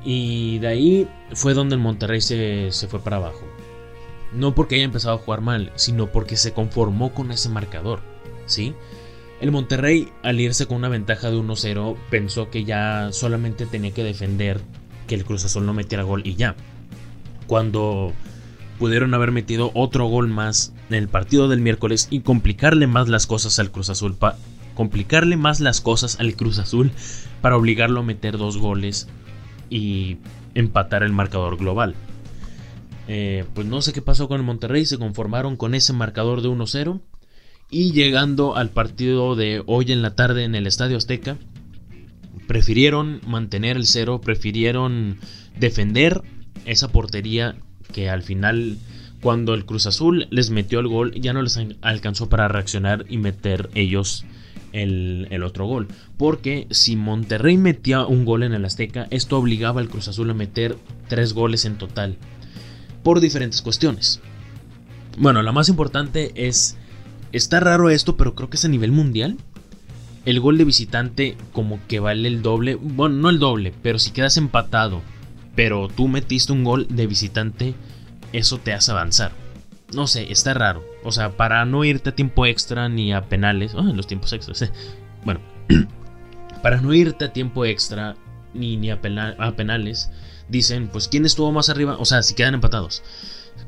Y 0.05 0.59
de 0.59 0.67
ahí 0.67 1.09
fue 1.33 1.53
donde 1.53 1.75
el 1.75 1.81
Monterrey 1.81 2.21
se, 2.21 2.71
se 2.71 2.87
fue 2.87 3.01
para 3.01 3.17
abajo. 3.17 3.41
No 4.31 4.55
porque 4.55 4.75
haya 4.75 4.85
empezado 4.85 5.15
a 5.15 5.19
jugar 5.19 5.41
mal, 5.41 5.71
sino 5.75 6.07
porque 6.07 6.37
se 6.37 6.53
conformó 6.53 7.13
con 7.13 7.31
ese 7.31 7.49
marcador. 7.49 7.99
¿Sí? 8.45 8.73
El 9.43 9.51
Monterrey, 9.51 10.07
al 10.21 10.39
irse 10.39 10.67
con 10.67 10.77
una 10.77 10.87
ventaja 10.87 11.29
de 11.29 11.35
1-0, 11.35 11.97
pensó 12.09 12.49
que 12.49 12.63
ya 12.63 13.09
solamente 13.11 13.65
tenía 13.65 13.91
que 13.91 14.01
defender 14.01 14.61
que 15.05 15.15
el 15.15 15.25
Cruz 15.25 15.43
Azul 15.43 15.65
no 15.65 15.73
metiera 15.73 16.03
gol 16.03 16.21
y 16.23 16.35
ya. 16.35 16.55
Cuando 17.45 18.13
pudieron 18.79 19.13
haber 19.13 19.33
metido 19.33 19.71
otro 19.73 20.05
gol 20.05 20.29
más 20.29 20.71
en 20.89 20.95
el 20.95 21.09
partido 21.09 21.49
del 21.49 21.59
miércoles 21.59 22.07
y 22.09 22.21
complicarle 22.21 22.87
más 22.87 23.09
las 23.09 23.27
cosas 23.27 23.59
al 23.59 23.69
Cruz 23.69 23.89
Azul, 23.89 24.15
complicarle 24.75 25.35
más 25.35 25.59
las 25.59 25.81
cosas 25.81 26.21
al 26.21 26.37
Cruz 26.37 26.57
Azul 26.57 26.93
para 27.41 27.57
obligarlo 27.57 27.99
a 27.99 28.03
meter 28.03 28.37
dos 28.37 28.57
goles 28.57 29.09
y 29.69 30.19
empatar 30.53 31.03
el 31.03 31.11
marcador 31.11 31.57
global. 31.57 31.95
Eh, 33.09 33.43
pues 33.53 33.67
no 33.67 33.81
sé 33.81 33.91
qué 33.91 34.01
pasó 34.01 34.29
con 34.29 34.39
el 34.39 34.45
Monterrey, 34.45 34.85
se 34.85 34.97
conformaron 34.97 35.57
con 35.57 35.75
ese 35.75 35.91
marcador 35.91 36.41
de 36.41 36.47
1-0 36.47 37.01
y 37.73 37.91
llegando 37.91 38.55
al 38.55 38.69
partido 38.69 39.35
de 39.35 39.63
hoy 39.65 39.91
en 39.91 40.03
la 40.03 40.13
tarde 40.13 40.43
en 40.43 40.53
el 40.53 40.67
Estadio 40.67 40.95
Azteca, 40.95 41.37
prefirieron 42.47 43.19
mantener 43.25 43.77
el 43.77 43.87
cero, 43.87 44.21
prefirieron 44.21 45.17
defender 45.59 46.21
esa 46.65 46.89
portería 46.89 47.55
que 47.91 48.11
al 48.11 48.21
final 48.21 48.77
cuando 49.21 49.55
el 49.55 49.65
Cruz 49.65 49.87
Azul 49.87 50.27
les 50.29 50.51
metió 50.51 50.79
el 50.79 50.87
gol 50.87 51.13
ya 51.19 51.33
no 51.33 51.41
les 51.41 51.59
alcanzó 51.81 52.29
para 52.29 52.47
reaccionar 52.47 53.05
y 53.09 53.17
meter 53.17 53.71
ellos 53.73 54.23
el, 54.71 55.27
el, 55.31 55.41
otro 55.43 55.65
gol. 55.65 55.87
Porque 56.17 56.67
si 56.69 56.95
Monterrey 56.95 57.57
metía 57.57 58.05
un 58.05 58.23
gol 58.23 58.43
en 58.43 58.53
el 58.53 58.65
Azteca, 58.65 59.07
esto 59.09 59.39
obligaba 59.39 59.81
al 59.81 59.89
Cruz 59.89 60.07
Azul 60.09 60.29
a 60.29 60.35
meter 60.35 60.77
tres 61.07 61.33
goles 61.33 61.65
en 61.65 61.79
total. 61.79 62.17
Por 63.01 63.19
diferentes 63.19 63.63
cuestiones. 63.63 64.19
Bueno, 65.17 65.41
la 65.41 65.51
más 65.51 65.69
importante 65.69 66.31
es 66.35 66.77
Está 67.33 67.59
raro 67.59 67.89
esto, 67.89 68.15
pero 68.15 68.35
creo 68.35 68.49
que 68.49 68.57
es 68.57 68.65
a 68.65 68.69
nivel 68.69 68.91
mundial. 68.91 69.37
El 70.23 70.39
gol 70.39 70.59
de 70.59 70.65
visitante 70.65 71.35
como 71.51 71.79
que 71.87 71.99
vale 71.99 72.27
el 72.27 72.43
doble. 72.43 72.75
Bueno, 72.75 73.15
no 73.15 73.29
el 73.31 73.39
doble, 73.39 73.73
pero 73.81 73.97
si 73.97 74.11
quedas 74.11 74.37
empatado, 74.37 75.01
pero 75.55 75.87
tú 75.89 76.07
metiste 76.07 76.53
un 76.53 76.63
gol 76.63 76.87
de 76.89 77.07
visitante, 77.07 77.73
eso 78.31 78.59
te 78.59 78.71
hace 78.71 78.91
avanzar. 78.91 79.31
No 79.95 80.05
sé, 80.05 80.31
está 80.31 80.53
raro. 80.53 80.83
O 81.03 81.11
sea, 81.11 81.35
para 81.35 81.65
no 81.65 81.83
irte 81.83 82.11
a 82.11 82.15
tiempo 82.15 82.45
extra 82.45 82.87
ni 82.87 83.13
a 83.13 83.27
penales. 83.27 83.73
Oh, 83.73 83.81
los 83.81 84.05
tiempos 84.05 84.31
extras. 84.31 84.61
Eh. 84.61 84.71
Bueno, 85.25 85.41
para 86.61 86.81
no 86.81 86.93
irte 86.93 87.25
a 87.25 87.33
tiempo 87.33 87.65
extra 87.65 88.15
ni, 88.53 88.77
ni 88.77 88.91
a, 88.91 88.99
a 89.39 89.55
penales, 89.55 90.11
dicen, 90.49 90.87
pues, 90.87 91.07
¿quién 91.07 91.25
estuvo 91.25 91.51
más 91.51 91.69
arriba? 91.69 91.97
O 91.97 92.05
sea, 92.05 92.21
si 92.21 92.35
quedan 92.35 92.53
empatados. 92.53 93.01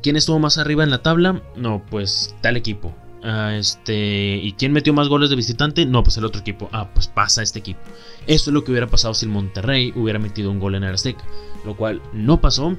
¿Quién 0.03 0.17
estuvo 0.17 0.38
más 0.38 0.60
arriba 0.60 0.84
en 0.84 0.91
la 0.91 1.01
tabla? 1.01 1.41
No, 1.55 1.84
pues 1.89 2.36
tal 2.41 2.57
equipo. 2.57 2.95
Ah, 3.27 3.55
este, 3.55 4.36
¿Y 4.38 4.51
quién 4.53 4.72
metió 4.72 4.94
más 4.94 5.08
goles 5.08 5.32
de 5.32 5.36
visitante? 5.36 5.88
No, 5.88 6.03
pues 6.03 6.15
el 6.17 6.25
otro 6.25 6.41
equipo. 6.41 6.70
Ah, 6.72 6.91
pues 6.94 7.08
pasa 7.08 7.41
este 7.41 7.58
equipo. 7.58 7.79
Esto 8.27 8.51
es 8.51 8.53
lo 8.53 8.63
que 8.63 8.70
hubiera 8.70 8.86
pasado 8.86 9.15
si 9.15 9.25
el 9.25 9.32
Monterrey 9.32 9.91
hubiera 9.96 10.20
metido 10.20 10.51
un 10.51 10.60
gol 10.60 10.75
en 10.75 10.84
el 10.84 10.94
Azteca. 10.94 11.24
Lo 11.65 11.75
cual 11.75 12.03
no 12.13 12.39
pasó. 12.39 12.77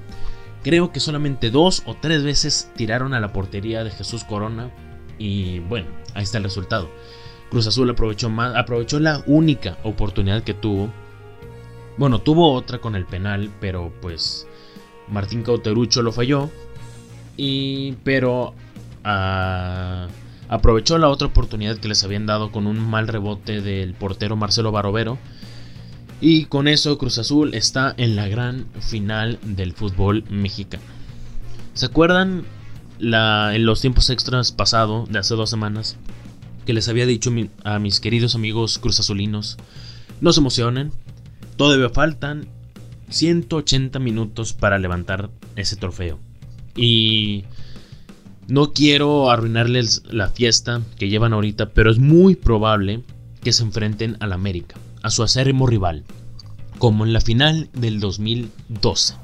Creo 0.62 0.92
que 0.92 1.00
solamente 1.00 1.50
dos 1.50 1.82
o 1.86 1.94
tres 1.94 2.22
veces 2.22 2.70
tiraron 2.76 3.12
a 3.12 3.18
la 3.18 3.32
portería 3.32 3.82
de 3.82 3.90
Jesús 3.90 4.22
Corona. 4.22 4.70
Y 5.18 5.58
bueno, 5.58 5.88
ahí 6.14 6.22
está 6.22 6.38
el 6.38 6.44
resultado. 6.44 6.88
Cruz 7.50 7.66
Azul 7.66 7.90
aprovechó, 7.90 8.30
más, 8.30 8.54
aprovechó 8.54 9.00
la 9.00 9.24
única 9.26 9.78
oportunidad 9.82 10.44
que 10.44 10.54
tuvo. 10.54 10.92
Bueno, 11.96 12.20
tuvo 12.20 12.52
otra 12.52 12.78
con 12.78 12.94
el 12.94 13.04
penal, 13.04 13.50
pero 13.60 13.92
pues 14.00 14.46
Martín 15.08 15.42
Cauterucho 15.42 16.02
lo 16.02 16.12
falló. 16.12 16.50
Y, 17.36 17.94
pero 18.04 18.54
ah, 19.02 20.06
aprovechó 20.48 20.98
la 20.98 21.08
otra 21.08 21.28
oportunidad 21.28 21.78
que 21.78 21.88
les 21.88 22.04
habían 22.04 22.26
dado 22.26 22.52
con 22.52 22.66
un 22.66 22.78
mal 22.78 23.08
rebote 23.08 23.60
del 23.60 23.94
portero 23.94 24.36
Marcelo 24.36 24.72
Barovero. 24.72 25.18
Y 26.20 26.46
con 26.46 26.66
eso 26.66 26.96
Cruz 26.96 27.18
Azul 27.18 27.54
está 27.54 27.94
en 27.98 28.16
la 28.16 28.28
gran 28.28 28.66
final 28.80 29.38
del 29.42 29.72
fútbol 29.72 30.24
mexicano. 30.30 30.82
¿Se 31.74 31.86
acuerdan 31.86 32.44
en 32.98 33.66
los 33.66 33.82
tiempos 33.82 34.08
extras 34.08 34.52
pasado, 34.52 35.06
de 35.10 35.18
hace 35.18 35.34
dos 35.34 35.50
semanas, 35.50 35.96
que 36.64 36.72
les 36.72 36.88
había 36.88 37.04
dicho 37.04 37.30
a 37.64 37.78
mis 37.78 38.00
queridos 38.00 38.34
amigos 38.34 38.78
Cruz 38.78 38.98
Azulinos? 38.98 39.58
No 40.22 40.32
se 40.32 40.40
emocionen, 40.40 40.90
todavía 41.56 41.90
faltan 41.90 42.48
180 43.10 43.98
minutos 43.98 44.54
para 44.54 44.78
levantar 44.78 45.28
ese 45.54 45.76
trofeo. 45.76 46.18
Y 46.74 47.44
no 48.48 48.72
quiero 48.72 49.30
arruinarles 49.30 50.02
la 50.10 50.28
fiesta 50.28 50.82
que 50.98 51.08
llevan 51.08 51.32
ahorita, 51.32 51.70
pero 51.70 51.90
es 51.90 51.98
muy 51.98 52.36
probable 52.36 53.02
que 53.42 53.52
se 53.52 53.64
enfrenten 53.64 54.16
al 54.20 54.32
América, 54.32 54.76
a 55.02 55.10
su 55.10 55.22
acérrimo 55.22 55.66
rival, 55.66 56.04
como 56.78 57.04
en 57.04 57.12
la 57.12 57.20
final 57.20 57.68
del 57.72 58.00
2012. 58.00 59.14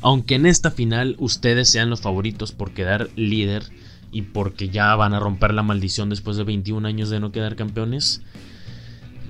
Aunque 0.00 0.34
en 0.34 0.46
esta 0.46 0.70
final 0.70 1.16
ustedes 1.18 1.68
sean 1.68 1.90
los 1.90 2.00
favoritos 2.00 2.52
por 2.52 2.72
quedar 2.72 3.10
líder 3.14 3.64
y 4.10 4.22
porque 4.22 4.68
ya 4.68 4.94
van 4.96 5.14
a 5.14 5.20
romper 5.20 5.54
la 5.54 5.62
maldición 5.62 6.08
después 6.08 6.36
de 6.36 6.44
21 6.44 6.86
años 6.86 7.10
de 7.10 7.20
no 7.20 7.30
quedar 7.30 7.56
campeones, 7.56 8.22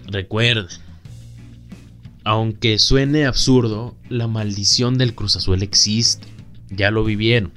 recuerden, 0.06 0.68
aunque 2.24 2.78
suene 2.78 3.26
absurdo, 3.26 3.96
la 4.08 4.28
maldición 4.28 4.98
del 4.98 5.14
Cruz 5.14 5.36
Azul 5.36 5.62
existe. 5.62 6.28
Ya 6.70 6.90
lo 6.90 7.04
vivieron. 7.04 7.52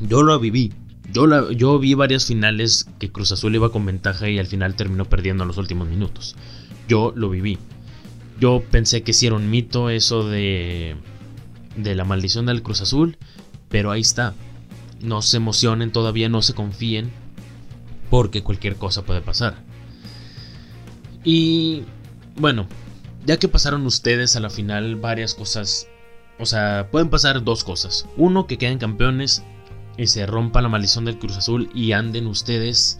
Yo 0.00 0.22
lo 0.22 0.38
viví. 0.38 0.72
Yo, 1.12 1.50
yo 1.50 1.78
vi 1.78 1.94
varias 1.94 2.26
finales 2.26 2.86
que 2.98 3.10
Cruz 3.10 3.32
Azul 3.32 3.54
iba 3.54 3.72
con 3.72 3.86
ventaja 3.86 4.28
y 4.28 4.38
al 4.38 4.46
final 4.46 4.74
terminó 4.74 5.06
perdiendo 5.06 5.44
en 5.44 5.48
los 5.48 5.56
últimos 5.56 5.88
minutos. 5.88 6.36
Yo 6.88 7.12
lo 7.16 7.30
viví. 7.30 7.58
Yo 8.38 8.62
pensé 8.70 9.02
que 9.02 9.12
sí 9.12 9.26
era 9.26 9.36
un 9.36 9.50
mito 9.50 9.90
eso 9.90 10.28
de, 10.28 10.96
de 11.76 11.94
la 11.94 12.04
maldición 12.04 12.46
del 12.46 12.62
Cruz 12.62 12.80
Azul, 12.82 13.16
pero 13.68 13.90
ahí 13.90 14.00
está. 14.00 14.34
No 15.00 15.22
se 15.22 15.38
emocionen 15.38 15.92
todavía, 15.92 16.28
no 16.28 16.42
se 16.42 16.54
confíen, 16.54 17.10
porque 18.10 18.42
cualquier 18.42 18.76
cosa 18.76 19.04
puede 19.04 19.20
pasar. 19.20 19.56
Y 21.24 21.84
bueno, 22.36 22.66
ya 23.26 23.38
que 23.38 23.48
pasaron 23.48 23.86
ustedes 23.86 24.36
a 24.36 24.40
la 24.40 24.50
final 24.50 24.96
varias 24.96 25.34
cosas, 25.34 25.88
o 26.38 26.46
sea, 26.46 26.88
pueden 26.90 27.10
pasar 27.10 27.44
dos 27.44 27.64
cosas. 27.64 28.06
Uno, 28.16 28.46
que 28.46 28.58
queden 28.58 28.78
campeones 28.78 29.42
y 29.98 30.06
se 30.06 30.24
rompa 30.24 30.62
la 30.62 30.68
maldición 30.68 31.04
del 31.04 31.18
Cruz 31.18 31.36
Azul 31.36 31.70
y 31.74 31.92
anden 31.92 32.26
ustedes 32.28 32.98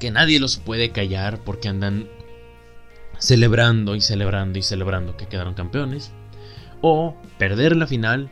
que 0.00 0.10
nadie 0.10 0.40
los 0.40 0.56
puede 0.56 0.90
callar 0.90 1.38
porque 1.44 1.68
andan 1.68 2.08
celebrando 3.18 3.94
y 3.94 4.00
celebrando 4.00 4.58
y 4.58 4.62
celebrando 4.62 5.16
que 5.16 5.28
quedaron 5.28 5.54
campeones. 5.54 6.10
O 6.80 7.16
perder 7.38 7.76
la 7.76 7.86
final 7.86 8.30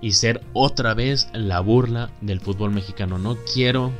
y 0.00 0.12
ser 0.12 0.42
otra 0.52 0.94
vez 0.94 1.28
la 1.32 1.60
burla 1.60 2.10
del 2.20 2.40
fútbol 2.40 2.70
mexicano. 2.70 3.18
No 3.18 3.36
quiero, 3.52 3.92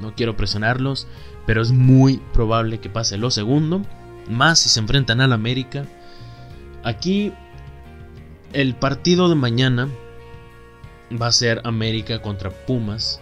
no 0.00 0.14
quiero 0.14 0.36
presionarlos, 0.36 1.06
pero 1.46 1.60
es 1.60 1.72
muy 1.72 2.18
probable 2.32 2.78
que 2.78 2.88
pase 2.88 3.18
lo 3.18 3.30
segundo 3.30 3.82
más 4.28 4.60
si 4.60 4.68
se 4.68 4.80
enfrentan 4.80 5.20
al 5.20 5.32
América. 5.32 5.86
Aquí 6.82 7.32
el 8.52 8.74
partido 8.74 9.28
de 9.28 9.34
mañana 9.34 9.88
va 11.20 11.28
a 11.28 11.32
ser 11.32 11.60
América 11.64 12.22
contra 12.22 12.50
Pumas, 12.50 13.20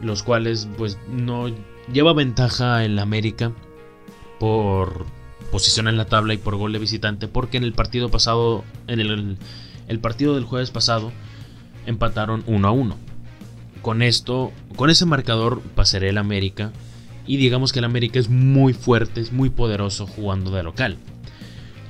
los 0.00 0.22
cuales 0.22 0.68
pues 0.76 0.98
no 1.08 1.50
lleva 1.92 2.12
ventaja 2.12 2.84
el 2.84 2.98
América 2.98 3.52
por 4.38 5.06
posición 5.50 5.88
en 5.88 5.96
la 5.96 6.06
tabla 6.06 6.34
y 6.34 6.38
por 6.38 6.56
gol 6.56 6.72
de 6.72 6.78
visitante, 6.78 7.28
porque 7.28 7.56
en 7.56 7.64
el 7.64 7.72
partido 7.72 8.10
pasado, 8.10 8.64
en 8.86 9.00
el, 9.00 9.98
partido 10.00 10.34
del 10.34 10.44
jueves 10.44 10.70
pasado, 10.70 11.12
empataron 11.86 12.44
1 12.46 12.68
a 12.68 12.70
1. 12.70 12.96
Con 13.82 14.02
esto, 14.02 14.52
con 14.76 14.90
ese 14.90 15.06
marcador 15.06 15.62
pasaré 15.74 16.10
el 16.10 16.18
América 16.18 16.72
y 17.26 17.36
digamos 17.36 17.72
que 17.72 17.78
el 17.78 17.84
América 17.84 18.18
es 18.18 18.28
muy 18.28 18.72
fuerte, 18.72 19.20
es 19.20 19.32
muy 19.32 19.50
poderoso 19.50 20.06
jugando 20.06 20.50
de 20.50 20.62
local. 20.62 20.98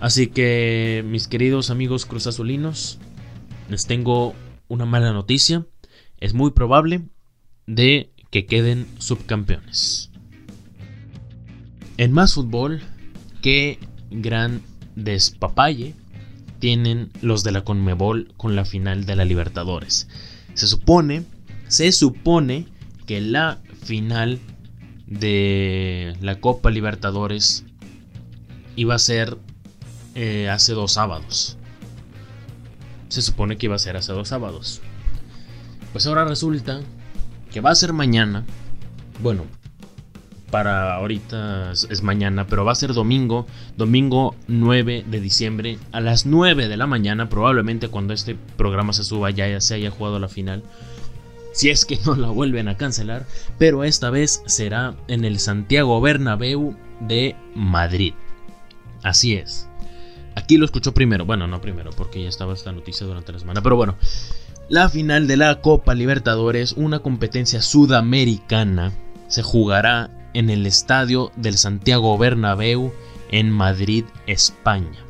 Así 0.00 0.28
que, 0.28 1.04
mis 1.06 1.26
queridos 1.26 1.70
amigos 1.70 2.06
cruzazulinos, 2.06 2.98
les 3.68 3.86
tengo 3.86 4.34
una 4.68 4.86
mala 4.86 5.12
noticia. 5.12 5.66
Es 6.20 6.34
muy 6.34 6.52
probable 6.52 7.02
de 7.66 8.10
que 8.30 8.46
queden 8.46 8.86
subcampeones. 8.98 10.10
En 11.96 12.12
más 12.12 12.34
fútbol, 12.34 12.80
qué 13.42 13.78
gran 14.10 14.62
despapalle 14.94 15.94
tienen 16.58 17.10
los 17.22 17.44
de 17.44 17.52
la 17.52 17.64
Conmebol 17.64 18.32
con 18.36 18.56
la 18.56 18.64
final 18.64 19.04
de 19.06 19.16
la 19.16 19.24
Libertadores. 19.24 20.08
Se 20.54 20.66
supone, 20.66 21.24
se 21.68 21.92
supone 21.92 22.66
que 23.06 23.20
la 23.20 23.60
final 23.82 24.40
de 25.06 26.16
la 26.20 26.40
Copa 26.40 26.70
Libertadores 26.70 27.64
iba 28.76 28.94
a 28.94 28.98
ser 28.98 29.38
eh, 30.14 30.48
hace 30.48 30.72
dos 30.72 30.92
sábados. 30.92 31.57
Se 33.08 33.22
supone 33.22 33.56
que 33.56 33.66
iba 33.66 33.76
a 33.76 33.78
ser 33.78 33.96
hace 33.96 34.12
dos 34.12 34.28
sábados. 34.28 34.80
Pues 35.92 36.06
ahora 36.06 36.24
resulta 36.24 36.80
que 37.52 37.60
va 37.60 37.70
a 37.70 37.74
ser 37.74 37.92
mañana. 37.92 38.44
Bueno, 39.22 39.44
para 40.50 40.94
ahorita 40.94 41.72
es, 41.72 42.02
mañana, 42.02 42.46
pero 42.46 42.64
va 42.64 42.72
a 42.72 42.76
ser 42.76 42.92
domingo, 42.92 43.46
domingo 43.76 44.34
9 44.46 45.04
de 45.08 45.20
diciembre 45.20 45.78
a 45.92 46.00
las 46.00 46.26
9 46.26 46.68
de 46.68 46.76
la 46.76 46.86
mañana, 46.86 47.28
probablemente 47.28 47.88
cuando 47.88 48.14
este 48.14 48.36
programa 48.56 48.92
se 48.92 49.04
suba 49.04 49.30
ya 49.30 49.60
se 49.60 49.74
haya 49.74 49.90
jugado 49.90 50.18
la 50.18 50.28
final 50.28 50.62
si 51.58 51.70
es 51.70 51.84
que 51.84 51.98
no 52.06 52.14
la 52.14 52.28
vuelven 52.28 52.68
a 52.68 52.76
cancelar, 52.76 53.26
pero 53.58 53.84
esta 53.84 54.10
vez 54.10 54.42
será 54.46 54.94
en 55.08 55.24
el 55.24 55.40
Santiago 55.40 56.00
Bernabéu 56.00 56.76
de 57.00 57.34
Madrid. 57.54 58.14
Así 59.02 59.34
es. 59.34 59.67
Aquí 60.34 60.56
lo 60.56 60.64
escuchó 60.64 60.94
primero, 60.94 61.26
bueno, 61.26 61.46
no 61.46 61.60
primero, 61.60 61.90
porque 61.90 62.22
ya 62.22 62.28
estaba 62.28 62.54
esta 62.54 62.72
noticia 62.72 63.06
durante 63.06 63.32
la 63.32 63.38
semana, 63.38 63.62
pero 63.62 63.76
bueno. 63.76 63.96
La 64.68 64.88
final 64.90 65.26
de 65.26 65.38
la 65.38 65.60
Copa 65.62 65.94
Libertadores, 65.94 66.72
una 66.72 66.98
competencia 66.98 67.62
sudamericana, 67.62 68.92
se 69.28 69.42
jugará 69.42 70.10
en 70.34 70.50
el 70.50 70.66
estadio 70.66 71.32
del 71.36 71.56
Santiago 71.56 72.16
Bernabéu 72.18 72.92
en 73.30 73.50
Madrid, 73.50 74.04
España. 74.26 75.04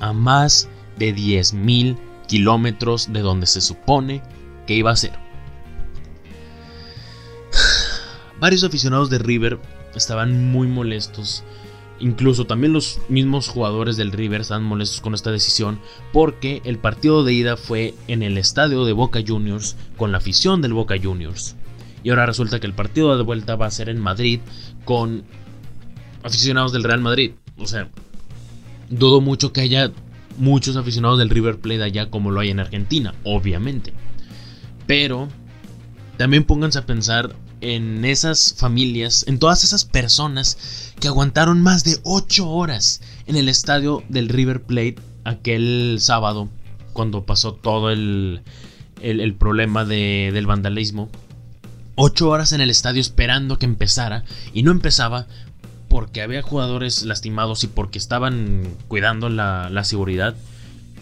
A 0.00 0.12
más 0.12 0.68
de 0.98 1.14
10.000 1.14 1.96
kilómetros 2.26 3.12
de 3.12 3.20
donde 3.20 3.46
se 3.46 3.60
supone 3.60 4.22
que 4.66 4.74
iba 4.74 4.90
a 4.90 4.96
ser. 4.96 5.12
Varios 8.40 8.64
aficionados 8.64 9.10
de 9.10 9.18
River 9.18 9.58
estaban 9.94 10.50
muy 10.50 10.68
molestos. 10.68 11.44
Incluso 12.00 12.46
también 12.46 12.72
los 12.72 12.98
mismos 13.10 13.48
jugadores 13.48 13.98
del 13.98 14.12
River 14.12 14.40
estaban 14.40 14.64
molestos 14.64 15.02
con 15.02 15.14
esta 15.14 15.30
decisión 15.30 15.78
porque 16.12 16.62
el 16.64 16.78
partido 16.78 17.24
de 17.24 17.34
ida 17.34 17.56
fue 17.58 17.94
en 18.08 18.22
el 18.22 18.38
estadio 18.38 18.86
de 18.86 18.94
Boca 18.94 19.20
Juniors 19.26 19.76
con 19.98 20.10
la 20.10 20.18
afición 20.18 20.62
del 20.62 20.72
Boca 20.72 20.96
Juniors. 21.00 21.56
Y 22.02 22.10
ahora 22.10 22.24
resulta 22.24 22.58
que 22.58 22.66
el 22.66 22.72
partido 22.72 23.16
de 23.16 23.22
vuelta 23.22 23.56
va 23.56 23.66
a 23.66 23.70
ser 23.70 23.90
en 23.90 24.00
Madrid 24.00 24.40
con 24.86 25.24
aficionados 26.22 26.72
del 26.72 26.84
Real 26.84 27.02
Madrid. 27.02 27.32
O 27.58 27.66
sea, 27.66 27.88
dudo 28.88 29.20
mucho 29.20 29.52
que 29.52 29.60
haya 29.60 29.92
muchos 30.38 30.76
aficionados 30.76 31.18
del 31.18 31.28
River 31.28 31.58
Plate 31.58 31.82
allá 31.82 32.08
como 32.08 32.30
lo 32.30 32.40
hay 32.40 32.48
en 32.48 32.60
Argentina, 32.60 33.14
obviamente. 33.24 33.92
Pero 34.86 35.28
también 36.16 36.44
pónganse 36.44 36.78
a 36.78 36.86
pensar 36.86 37.36
en 37.60 38.04
esas 38.04 38.54
familias, 38.56 39.24
en 39.28 39.38
todas 39.38 39.64
esas 39.64 39.84
personas 39.84 40.89
que 41.00 41.08
aguantaron 41.08 41.62
más 41.62 41.82
de 41.82 41.98
8 42.04 42.48
horas 42.48 43.00
en 43.26 43.36
el 43.36 43.48
estadio 43.48 44.04
del 44.08 44.28
River 44.28 44.62
Plate 44.62 44.96
aquel 45.24 45.96
sábado, 45.98 46.48
cuando 46.92 47.24
pasó 47.24 47.54
todo 47.54 47.90
el, 47.90 48.42
el, 49.00 49.34
problema 49.34 49.84
de, 49.84 50.30
del 50.32 50.46
vandalismo. 50.46 51.08
8 51.96 52.28
horas 52.28 52.52
en 52.52 52.60
el 52.60 52.70
estadio 52.70 53.00
esperando 53.00 53.58
que 53.58 53.66
empezara 53.66 54.24
y 54.52 54.62
no 54.62 54.70
empezaba 54.70 55.26
porque 55.88 56.22
había 56.22 56.42
jugadores 56.42 57.02
lastimados 57.02 57.64
y 57.64 57.66
porque 57.66 57.98
estaban 57.98 58.62
cuidando 58.88 59.28
la, 59.28 59.68
la 59.70 59.84
seguridad. 59.84 60.36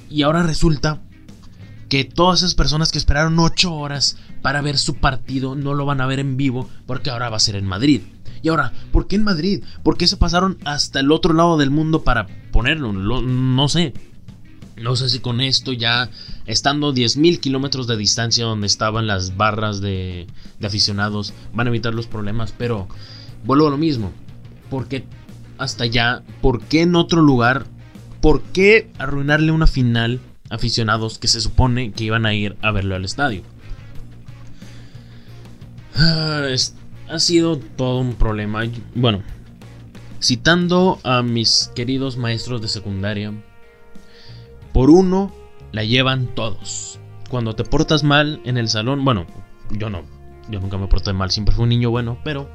Y 0.09 0.23
ahora 0.23 0.43
resulta 0.43 1.01
que 1.89 2.05
todas 2.05 2.41
esas 2.41 2.55
personas 2.55 2.93
que 2.93 2.99
esperaron 2.99 3.39
8 3.39 3.75
horas 3.75 4.17
para 4.43 4.63
ver 4.63 4.79
su 4.79 4.95
partido 4.95 5.55
no 5.57 5.75
lo 5.75 5.87
van 5.87 6.01
a 6.01 6.07
ver 6.07 6.21
en 6.21 6.37
vivo 6.37 6.69
porque 6.87 7.11
ahora 7.11 7.31
va 7.31 7.37
a 7.37 7.41
ser 7.41 7.57
en 7.57 7.67
Madrid. 7.67 8.03
Y 8.43 8.49
ahora, 8.49 8.73
¿por 8.93 9.07
qué 9.07 9.17
en 9.17 9.25
Madrid? 9.25 9.65
¿Por 9.83 9.97
qué 9.97 10.07
se 10.07 10.17
pasaron 10.17 10.59
hasta 10.65 11.01
el 11.01 11.13
otro 11.13 11.35
lado 11.35 11.57
del 11.57 11.71
mundo 11.71 12.03
para 12.03 12.27
ponerlo? 12.53 12.93
no 12.93 13.69
sé. 13.69 13.93
No 14.77 14.95
sé 14.95 15.09
si 15.09 15.19
con 15.19 15.41
esto 15.41 15.73
ya, 15.73 16.09
estando 16.47 16.95
10.000 16.95 17.41
kilómetros 17.41 17.87
de 17.87 17.97
distancia 17.97 18.45
donde 18.45 18.69
estaban 18.69 19.07
las 19.07 19.37
barras 19.37 19.81
de, 19.81 20.29
de, 20.61 20.67
aficionados, 20.67 21.35
van 21.53 21.67
a 21.67 21.71
evitar 21.71 21.95
los 21.95 22.07
problemas. 22.07 22.55
Pero 22.57 22.89
vuelvo 23.45 23.67
a 23.67 23.71
lo 23.71 23.79
mismo. 23.79 24.13
¿Por 24.71 24.87
qué 24.87 25.05
hasta 25.59 25.85
allá? 25.85 26.23
¿Por 26.41 26.63
qué 26.63 26.83
en 26.83 26.95
otro 26.95 27.23
lugar? 27.23 27.67
¿Por 28.21 28.43
qué 28.43 28.91
arruinarle 28.99 29.53
una 29.53 29.67
final 29.67 30.21
a 30.51 30.57
aficionados 30.57 31.19
que 31.19 31.29
se 31.29 31.41
supone 31.41 31.93
que 31.93 32.05
iban 32.05 32.27
a 32.27 32.35
ir 32.35 32.57
a 32.63 32.71
verlo 32.71 32.95
al 32.95 33.05
estadio? 33.05 33.43
Ah, 35.97 36.47
es, 36.49 36.77
ha 37.09 37.19
sido 37.19 37.59
todo 37.59 38.01
un 38.01 38.15
problema. 38.15 38.63
Bueno, 38.95 39.23
citando 40.21 40.99
a 41.05 41.23
mis 41.23 41.71
queridos 41.75 42.17
maestros 42.17 42.61
de 42.61 42.69
secundaria, 42.69 43.33
por 44.73 44.91
uno 44.91 45.33
la 45.73 45.85
llevan 45.85 46.27
todos. 46.35 46.99
Cuando 47.31 47.55
te 47.55 47.65
portas 47.65 48.05
mal 48.05 48.41
en 48.45 48.57
el 48.57 48.69
salón, 48.69 49.05
bueno, 49.05 49.27
yo 49.71 49.91
no, 49.91 50.03
yo 50.51 50.61
nunca 50.61 50.79
me 50.79 50.87
porté 50.87 51.13
mal, 51.13 51.31
siempre 51.31 51.55
fui 51.55 51.65
un 51.65 51.69
niño 51.69 51.91
bueno, 51.91 52.19
pero 52.25 52.49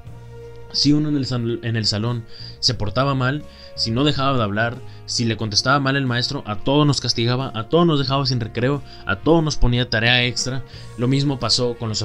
si 0.74 0.92
uno 0.92 1.10
en 1.10 1.76
el, 1.76 1.86
salón 1.86 2.26
se 2.60 2.74
portaba 2.74 3.16
mal, 3.16 3.44
si 3.76 3.92
no 3.92 4.04
dejaba 4.04 4.38
de 4.38 4.44
hablar, 4.44 4.76
si 5.06 5.24
le 5.24 5.38
contestaba 5.38 5.80
mal 5.80 5.96
el 5.96 6.06
maestro, 6.06 6.44
a 6.46 6.58
todos 6.58 6.86
nos 6.86 7.00
castigaba, 7.00 7.52
a 7.56 7.70
todos 7.70 7.88
nos 7.88 8.00
dejaba 8.00 8.26
sin 8.26 8.42
recreo, 8.42 8.84
a 9.06 9.18
todos 9.18 9.44
nos 9.44 9.56
ponía 9.56 9.90
tarea 9.90 10.26
extra. 10.26 10.64
Lo 10.98 11.08
mismo 11.08 11.40
pasó 11.40 11.76
con 11.76 11.90
los, 11.90 12.04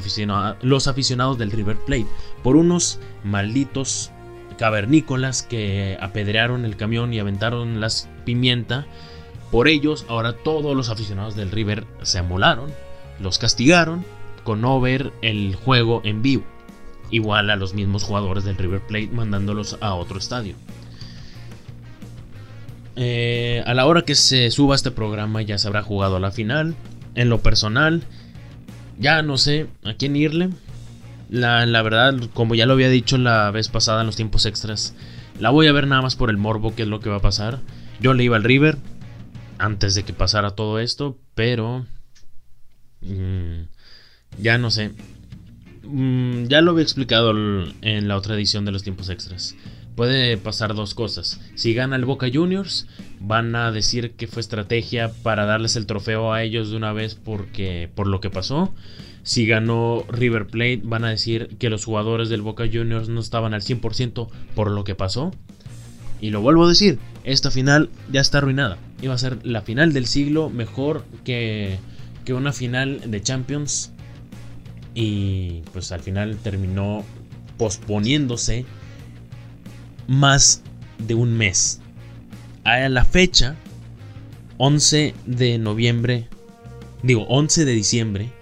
los 0.62 0.86
aficionados 0.86 1.38
del 1.38 1.50
River 1.50 1.78
Plate, 1.78 2.06
por 2.44 2.54
unos 2.54 3.00
malditos 3.24 4.12
cavernícolas 4.58 5.42
que 5.42 5.98
apedrearon 6.00 6.64
el 6.64 6.76
camión 6.76 7.12
y 7.12 7.18
aventaron 7.18 7.80
las 7.80 8.08
pimienta 8.24 8.86
por 9.50 9.66
ellos, 9.66 10.04
ahora 10.08 10.34
todos 10.34 10.76
los 10.76 10.90
aficionados 10.90 11.34
del 11.34 11.50
River 11.50 11.86
se 12.02 12.18
amolaron, 12.18 12.70
los 13.18 13.38
castigaron 13.38 14.04
con 14.44 14.60
no 14.60 14.78
ver 14.80 15.12
el 15.22 15.54
juego 15.54 16.02
en 16.04 16.20
vivo. 16.20 16.44
Igual 17.10 17.50
a 17.50 17.56
los 17.56 17.74
mismos 17.74 18.04
jugadores 18.04 18.44
del 18.44 18.56
River 18.56 18.86
Plate 18.86 19.08
mandándolos 19.08 19.78
a 19.80 19.94
otro 19.94 20.18
estadio. 20.18 20.54
Eh, 22.96 23.62
a 23.64 23.74
la 23.74 23.86
hora 23.86 24.02
que 24.02 24.14
se 24.14 24.50
suba 24.50 24.74
este 24.74 24.90
programa 24.90 25.40
ya 25.42 25.56
se 25.56 25.68
habrá 25.68 25.82
jugado 25.82 26.18
la 26.18 26.30
final. 26.30 26.74
En 27.14 27.28
lo 27.28 27.40
personal, 27.40 28.02
ya 28.98 29.22
no 29.22 29.38
sé 29.38 29.68
a 29.84 29.94
quién 29.94 30.16
irle. 30.16 30.50
La, 31.30 31.64
la, 31.66 31.82
verdad, 31.82 32.14
como 32.34 32.54
ya 32.54 32.66
lo 32.66 32.72
había 32.72 32.88
dicho 32.88 33.18
la 33.18 33.50
vez 33.50 33.68
pasada 33.68 34.00
en 34.00 34.06
los 34.06 34.16
tiempos 34.16 34.46
extras, 34.46 34.94
la 35.38 35.50
voy 35.50 35.66
a 35.66 35.72
ver 35.72 35.86
nada 35.86 36.02
más 36.02 36.16
por 36.16 36.30
el 36.30 36.38
morbo, 36.38 36.74
que 36.74 36.82
es 36.82 36.88
lo 36.88 37.00
que 37.00 37.10
va 37.10 37.16
a 37.16 37.22
pasar. 37.22 37.60
Yo 38.00 38.14
le 38.14 38.24
iba 38.24 38.36
al 38.36 38.44
River, 38.44 38.78
antes 39.58 39.94
de 39.94 40.04
que 40.04 40.12
pasara 40.12 40.52
todo 40.52 40.78
esto, 40.78 41.18
pero 41.34 41.86
mmm, 43.02 43.62
ya 44.40 44.58
no 44.58 44.70
sé. 44.70 44.92
Mmm, 45.90 46.44
ya 46.48 46.60
lo 46.60 46.72
había 46.72 46.82
explicado 46.82 47.30
en 47.30 48.08
la 48.08 48.16
otra 48.16 48.34
edición 48.34 48.64
de 48.64 48.72
los 48.72 48.82
tiempos 48.82 49.08
extras. 49.08 49.56
Puede 49.96 50.36
pasar 50.36 50.74
dos 50.74 50.94
cosas. 50.94 51.40
Si 51.54 51.74
gana 51.74 51.96
el 51.96 52.04
Boca 52.04 52.28
Juniors, 52.32 52.86
van 53.20 53.56
a 53.56 53.72
decir 53.72 54.12
que 54.12 54.26
fue 54.26 54.40
estrategia 54.40 55.10
para 55.22 55.46
darles 55.46 55.76
el 55.76 55.86
trofeo 55.86 56.32
a 56.32 56.42
ellos 56.42 56.70
de 56.70 56.76
una 56.76 56.92
vez 56.92 57.14
porque 57.14 57.90
por 57.94 58.06
lo 58.06 58.20
que 58.20 58.30
pasó. 58.30 58.72
Si 59.22 59.46
ganó 59.46 60.04
River 60.08 60.46
Plate, 60.46 60.82
van 60.84 61.04
a 61.04 61.10
decir 61.10 61.56
que 61.58 61.70
los 61.70 61.84
jugadores 61.84 62.28
del 62.28 62.42
Boca 62.42 62.64
Juniors 62.70 63.08
no 63.08 63.20
estaban 63.20 63.54
al 63.54 63.62
100% 63.62 64.28
por 64.54 64.70
lo 64.70 64.84
que 64.84 64.94
pasó. 64.94 65.32
Y 66.20 66.30
lo 66.30 66.40
vuelvo 66.42 66.66
a 66.66 66.68
decir, 66.68 66.98
esta 67.24 67.50
final 67.50 67.88
ya 68.12 68.20
está 68.20 68.38
arruinada. 68.38 68.78
Iba 69.02 69.14
a 69.14 69.18
ser 69.18 69.44
la 69.44 69.62
final 69.62 69.92
del 69.92 70.06
siglo 70.06 70.50
mejor 70.50 71.04
que, 71.24 71.78
que 72.24 72.34
una 72.34 72.52
final 72.52 73.10
de 73.10 73.22
Champions. 73.22 73.92
Y 75.00 75.62
pues 75.72 75.92
al 75.92 76.00
final 76.00 76.38
terminó 76.38 77.04
posponiéndose 77.56 78.64
más 80.08 80.64
de 80.98 81.14
un 81.14 81.38
mes. 81.38 81.80
A 82.64 82.80
la 82.88 83.04
fecha, 83.04 83.54
11 84.56 85.14
de 85.24 85.58
noviembre, 85.58 86.26
digo 87.04 87.26
11 87.28 87.64
de 87.64 87.72
diciembre, 87.74 88.32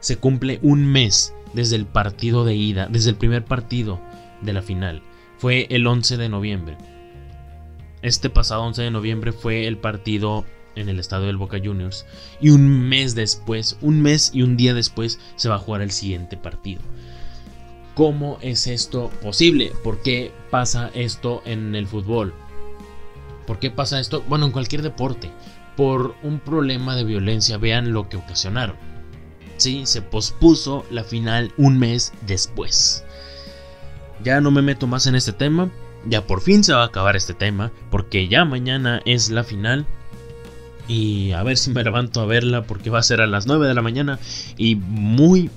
se 0.00 0.18
cumple 0.18 0.58
un 0.60 0.84
mes 0.84 1.32
desde 1.54 1.76
el 1.76 1.86
partido 1.86 2.44
de 2.44 2.56
ida, 2.56 2.88
desde 2.90 3.08
el 3.08 3.16
primer 3.16 3.46
partido 3.46 3.98
de 4.42 4.52
la 4.52 4.60
final. 4.60 5.02
Fue 5.38 5.66
el 5.70 5.86
11 5.86 6.18
de 6.18 6.28
noviembre. 6.28 6.76
Este 8.02 8.28
pasado 8.28 8.64
11 8.64 8.82
de 8.82 8.90
noviembre 8.90 9.32
fue 9.32 9.66
el 9.66 9.78
partido 9.78 10.44
en 10.76 10.88
el 10.88 10.98
estadio 10.98 11.26
del 11.26 11.36
Boca 11.36 11.58
Juniors. 11.62 12.06
Y 12.40 12.50
un 12.50 12.88
mes 12.88 13.14
después, 13.14 13.76
un 13.80 14.00
mes 14.00 14.30
y 14.34 14.42
un 14.42 14.56
día 14.56 14.74
después, 14.74 15.18
se 15.36 15.48
va 15.48 15.56
a 15.56 15.60
jugar 15.60 15.82
el 15.82 15.90
siguiente 15.90 16.36
partido. 16.36 16.82
¿Cómo 17.94 18.38
es 18.40 18.66
esto 18.66 19.10
posible? 19.22 19.72
¿Por 19.84 20.02
qué 20.02 20.32
pasa 20.50 20.90
esto 20.94 21.42
en 21.44 21.74
el 21.74 21.86
fútbol? 21.86 22.34
¿Por 23.46 23.58
qué 23.58 23.70
pasa 23.70 24.00
esto? 24.00 24.24
Bueno, 24.28 24.46
en 24.46 24.52
cualquier 24.52 24.82
deporte. 24.82 25.30
Por 25.76 26.14
un 26.22 26.40
problema 26.40 26.96
de 26.96 27.04
violencia. 27.04 27.58
Vean 27.58 27.92
lo 27.92 28.08
que 28.08 28.16
ocasionaron. 28.16 28.76
Sí, 29.58 29.82
se 29.84 30.02
pospuso 30.02 30.84
la 30.90 31.04
final 31.04 31.52
un 31.56 31.78
mes 31.78 32.12
después. 32.26 33.04
Ya 34.24 34.40
no 34.40 34.50
me 34.50 34.62
meto 34.62 34.86
más 34.86 35.06
en 35.06 35.14
este 35.14 35.32
tema 35.32 35.70
ya 36.04 36.26
por 36.26 36.40
fin 36.40 36.64
se 36.64 36.72
va 36.72 36.82
a 36.82 36.86
acabar 36.86 37.16
este 37.16 37.34
tema, 37.34 37.70
porque 37.90 38.28
ya 38.28 38.44
mañana 38.44 39.02
es 39.04 39.30
la 39.30 39.44
final. 39.44 39.86
Y 40.88 41.32
a 41.32 41.42
ver 41.42 41.56
si 41.56 41.70
me 41.70 41.84
levanto 41.84 42.20
a 42.20 42.26
verla, 42.26 42.64
porque 42.64 42.90
va 42.90 42.98
a 42.98 43.02
ser 43.02 43.20
a 43.20 43.26
las 43.26 43.46
9 43.46 43.66
de 43.66 43.74
la 43.74 43.82
mañana. 43.82 44.18
Y 44.56 44.74
muy 44.76 45.50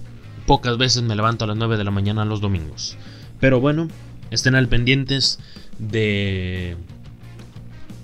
pocas 0.45 0.77
veces 0.77 1.03
me 1.03 1.15
levanto 1.15 1.45
a 1.45 1.47
las 1.47 1.57
9 1.57 1.77
de 1.77 1.83
la 1.83 1.91
mañana 1.91 2.25
los 2.25 2.41
domingos. 2.41 2.97
Pero 3.39 3.59
bueno, 3.59 3.87
estén 4.31 4.55
al 4.55 4.67
pendientes 4.67 5.39
de 5.79 6.77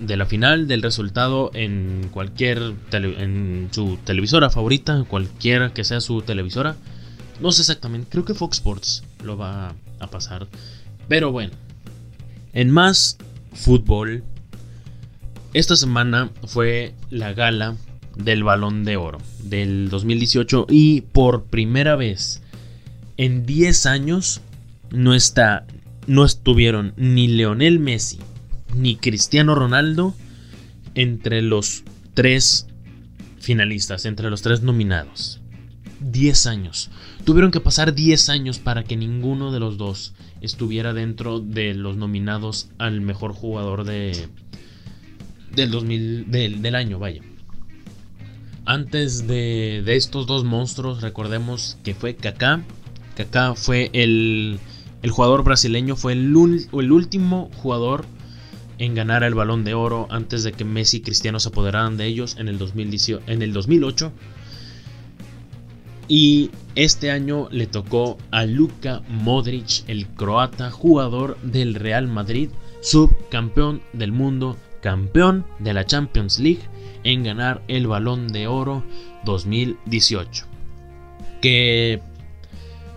de 0.06 0.16
la 0.16 0.26
final, 0.26 0.66
del 0.66 0.82
resultado 0.82 1.50
en 1.54 2.08
cualquier 2.10 2.74
en 2.92 3.68
su 3.70 3.98
televisora 4.04 4.50
favorita, 4.50 5.04
cualquiera 5.04 5.72
que 5.72 5.84
sea 5.84 6.00
su 6.00 6.22
televisora. 6.22 6.76
No 7.40 7.52
sé 7.52 7.62
exactamente, 7.62 8.08
creo 8.10 8.24
que 8.24 8.34
Fox 8.34 8.58
Sports 8.58 9.04
lo 9.22 9.36
va 9.36 9.74
a 10.00 10.06
pasar. 10.08 10.48
Pero 11.08 11.30
bueno, 11.30 11.52
en 12.52 12.70
más 12.70 13.16
fútbol, 13.52 14.24
esta 15.54 15.76
semana 15.76 16.30
fue 16.46 16.94
la 17.10 17.32
gala 17.34 17.76
del 18.16 18.44
Balón 18.44 18.84
de 18.84 18.96
Oro 18.96 19.18
del 19.42 19.88
2018 19.88 20.66
y 20.70 21.02
por 21.02 21.44
primera 21.44 21.96
vez 21.96 22.42
en 23.16 23.44
10 23.44 23.86
años 23.86 24.40
no 24.90 25.14
está 25.14 25.66
no 26.06 26.24
estuvieron 26.24 26.94
ni 26.96 27.28
Leonel 27.28 27.78
Messi 27.78 28.18
ni 28.74 28.96
Cristiano 28.96 29.54
Ronaldo 29.54 30.14
entre 30.94 31.42
los 31.42 31.84
tres 32.14 32.66
finalistas, 33.38 34.04
entre 34.06 34.30
los 34.30 34.42
tres 34.42 34.62
nominados. 34.62 35.40
10 36.00 36.46
años. 36.46 36.90
Tuvieron 37.24 37.50
que 37.50 37.60
pasar 37.60 37.94
10 37.94 38.28
años 38.28 38.58
para 38.58 38.82
que 38.82 38.96
ninguno 38.96 39.52
de 39.52 39.60
los 39.60 39.78
dos 39.78 40.14
estuviera 40.40 40.92
dentro 40.92 41.38
de 41.38 41.74
los 41.74 41.96
nominados 41.96 42.68
al 42.78 43.00
mejor 43.00 43.32
jugador 43.32 43.84
de 43.84 44.28
del 45.54 45.70
2000 45.70 46.30
del, 46.30 46.74
año, 46.74 46.98
vaya. 46.98 47.22
Antes 48.64 49.26
de, 49.26 49.82
de, 49.84 49.96
estos 49.96 50.26
dos 50.26 50.44
monstruos, 50.44 51.02
recordemos 51.02 51.78
que 51.82 51.94
fue 51.94 52.14
Kaká. 52.14 52.62
Kaká 53.16 53.54
fue 53.54 53.90
el, 53.92 54.58
el 55.02 55.10
jugador 55.10 55.44
brasileño, 55.44 55.96
fue 55.96 56.12
el, 56.12 56.34
el 56.72 56.92
último 56.92 57.50
jugador 57.56 58.06
en 58.78 58.94
ganar 58.94 59.22
el 59.22 59.34
balón 59.34 59.64
de 59.64 59.74
oro 59.74 60.06
antes 60.10 60.42
de 60.42 60.52
que 60.52 60.64
Messi 60.64 60.98
y 60.98 61.00
Cristiano 61.02 61.38
se 61.38 61.48
apoderaran 61.48 61.96
de 61.96 62.06
ellos 62.06 62.36
en 62.38 62.48
el, 62.48 62.58
2018, 62.58 63.22
en 63.26 63.42
el 63.42 63.52
2008. 63.52 64.12
Y 66.08 66.50
este 66.74 67.10
año 67.10 67.48
le 67.50 67.66
tocó 67.66 68.18
a 68.30 68.44
Luka 68.44 69.02
Modric, 69.08 69.84
el 69.86 70.06
croata, 70.08 70.70
jugador 70.70 71.38
del 71.42 71.74
Real 71.74 72.08
Madrid, 72.08 72.50
subcampeón 72.80 73.82
del 73.92 74.12
mundo, 74.12 74.56
campeón 74.82 75.46
de 75.58 75.72
la 75.72 75.86
Champions 75.86 76.38
League, 76.38 76.68
en 77.04 77.22
ganar 77.22 77.62
el 77.68 77.86
Balón 77.86 78.28
de 78.28 78.46
Oro 78.46 78.84
2018. 79.24 80.44
Que 81.40 82.02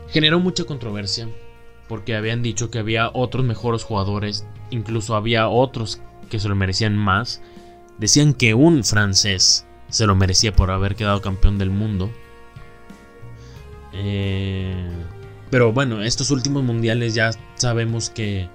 generó 0.10 0.40
mucha 0.40 0.66
controversia 0.66 1.30
porque 1.88 2.16
habían 2.16 2.42
dicho 2.42 2.72
que 2.72 2.80
había 2.80 3.10
otros 3.14 3.46
mejores 3.46 3.84
jugadores, 3.84 4.46
incluso 4.72 5.16
había 5.16 5.48
otros 5.48 6.02
que 6.30 6.40
se 6.40 6.50
lo 6.50 6.56
merecían 6.56 6.98
más. 6.98 7.42
Decían 7.98 8.34
que 8.34 8.54
un 8.54 8.84
francés 8.84 9.66
se 9.90 10.08
lo 10.08 10.16
merecía 10.16 10.54
por 10.54 10.72
haber 10.72 10.96
quedado 10.96 11.22
campeón 11.22 11.58
del 11.58 11.70
mundo. 11.70 12.12
Eh, 13.94 14.90
pero 15.50 15.72
bueno, 15.72 16.02
estos 16.02 16.32
últimos 16.32 16.64
mundiales 16.64 17.14
ya 17.14 17.32
sabemos 17.56 18.10
que 18.10 18.50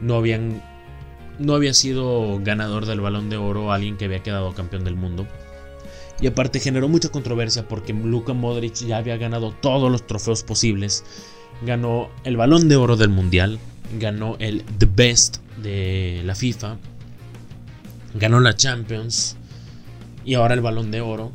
no 0.00 0.16
habían 0.16 0.62
no 1.40 1.54
había 1.54 1.72
sido 1.74 2.38
ganador 2.42 2.86
del 2.86 3.00
balón 3.00 3.30
de 3.30 3.38
oro 3.38 3.72
alguien 3.72 3.96
que 3.96 4.04
había 4.04 4.22
quedado 4.22 4.52
campeón 4.54 4.84
del 4.84 4.94
mundo. 4.94 5.26
Y 6.20 6.26
aparte 6.26 6.60
generó 6.60 6.86
mucha 6.86 7.08
controversia 7.08 7.66
porque 7.66 7.94
Luka 7.94 8.34
Modric 8.34 8.74
ya 8.74 8.98
había 8.98 9.16
ganado 9.16 9.52
todos 9.52 9.90
los 9.90 10.06
trofeos 10.06 10.42
posibles. 10.42 11.02
Ganó 11.62 12.10
el 12.24 12.36
balón 12.36 12.68
de 12.68 12.76
oro 12.76 12.96
del 12.96 13.08
mundial, 13.08 13.58
ganó 13.98 14.36
el 14.38 14.62
The 14.78 14.86
Best 14.94 15.38
de 15.62 16.20
la 16.24 16.34
FIFA, 16.34 16.76
ganó 18.14 18.40
la 18.40 18.54
Champions 18.54 19.36
y 20.24 20.34
ahora 20.34 20.54
el 20.54 20.60
balón 20.60 20.90
de 20.90 21.00
oro. 21.00 21.32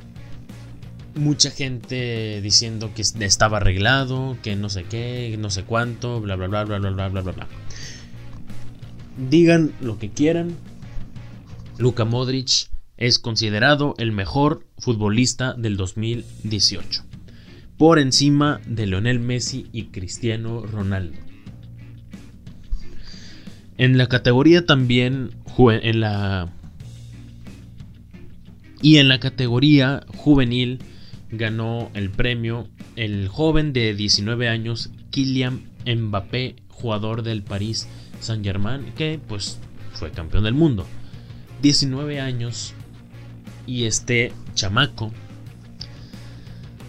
Mucha 1.15 1.49
gente 1.49 2.41
diciendo 2.41 2.91
que 2.93 3.01
estaba 3.01 3.57
arreglado, 3.57 4.37
que 4.43 4.55
no 4.55 4.69
sé 4.69 4.83
qué, 4.83 5.35
no 5.39 5.49
sé 5.49 5.63
cuánto, 5.63 6.21
bla 6.21 6.35
bla 6.35 6.47
bla 6.47 6.63
bla 6.63 6.77
bla 6.77 6.91
bla 6.91 7.21
bla 7.21 7.31
bla. 7.31 7.47
Digan 9.17 9.71
lo 9.81 9.97
que 9.97 10.09
quieran. 10.09 10.55
Luka 11.77 12.05
Modric 12.05 12.69
es 12.97 13.19
considerado 13.19 13.95
el 13.97 14.11
mejor 14.11 14.65
futbolista 14.77 15.53
del 15.53 15.77
2018, 15.77 17.03
por 17.77 17.99
encima 17.99 18.61
de 18.65 18.87
Lionel 18.87 19.19
Messi 19.19 19.67
y 19.71 19.85
Cristiano 19.85 20.65
Ronaldo. 20.65 21.17
En 23.77 23.97
la 23.97 24.07
categoría 24.07 24.65
también 24.65 25.31
en 25.57 25.99
la 25.99 26.49
y 28.81 28.97
en 28.97 29.07
la 29.07 29.19
categoría 29.19 30.05
juvenil 30.15 30.79
ganó 31.31 31.89
el 31.93 32.09
premio 32.09 32.67
el 32.95 33.27
joven 33.27 33.73
de 33.73 33.93
19 33.95 34.47
años 34.47 34.91
Kylian 35.11 35.61
Mbappé, 35.85 36.55
jugador 36.69 37.23
del 37.23 37.41
Paris 38.25 38.43
Saint-Germain, 38.43 38.93
que 38.95 39.19
pues 39.27 39.59
fue 39.93 40.11
campeón 40.11 40.43
del 40.43 40.53
mundo. 40.53 40.85
19 41.61 42.19
años 42.19 42.73
y 43.65 43.85
este 43.85 44.33
chamaco 44.53 45.11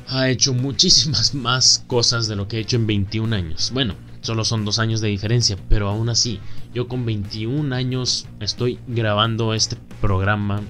ha 0.08 0.28
hecho 0.28 0.54
muchísimas 0.54 1.34
más 1.46 1.84
cosas 1.86 2.28
de 2.28 2.36
lo 2.36 2.48
que 2.48 2.56
ha 2.56 2.60
hecho 2.60 2.76
en 2.76 2.86
21 2.86 3.34
años. 3.34 3.70
Bueno, 3.72 3.94
solo 4.22 4.44
son 4.44 4.64
dos 4.64 4.78
años 4.78 5.00
de 5.00 5.08
diferencia, 5.08 5.56
pero 5.68 5.88
aún 5.88 6.08
así, 6.08 6.40
yo 6.74 6.88
con 6.88 7.04
21 7.04 7.74
años 7.74 8.26
estoy 8.40 8.78
grabando 8.86 9.54
este 9.54 9.76
programa 10.00 10.62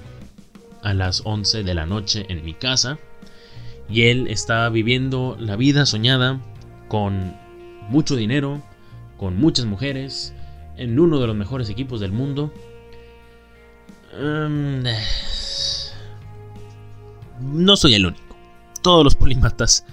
a 0.83 0.93
las 0.93 1.21
11 1.25 1.63
de 1.63 1.73
la 1.73 1.85
noche 1.85 2.25
en 2.29 2.43
mi 2.45 2.53
casa 2.53 2.97
y 3.89 4.03
él 4.03 4.27
está 4.27 4.69
viviendo 4.69 5.37
la 5.39 5.55
vida 5.55 5.85
soñada 5.85 6.39
con 6.87 7.35
mucho 7.89 8.15
dinero, 8.15 8.61
con 9.17 9.37
muchas 9.37 9.65
mujeres, 9.65 10.33
en 10.77 10.99
uno 10.99 11.19
de 11.19 11.27
los 11.27 11.35
mejores 11.35 11.69
equipos 11.69 11.99
del 11.99 12.11
mundo. 12.11 12.53
Em, 14.13 14.83
no 17.41 17.75
soy 17.75 17.95
el 17.95 18.05
único. 18.05 18.23
Todos 18.81 19.03
los 19.03 19.15
polímatas, 19.15 19.85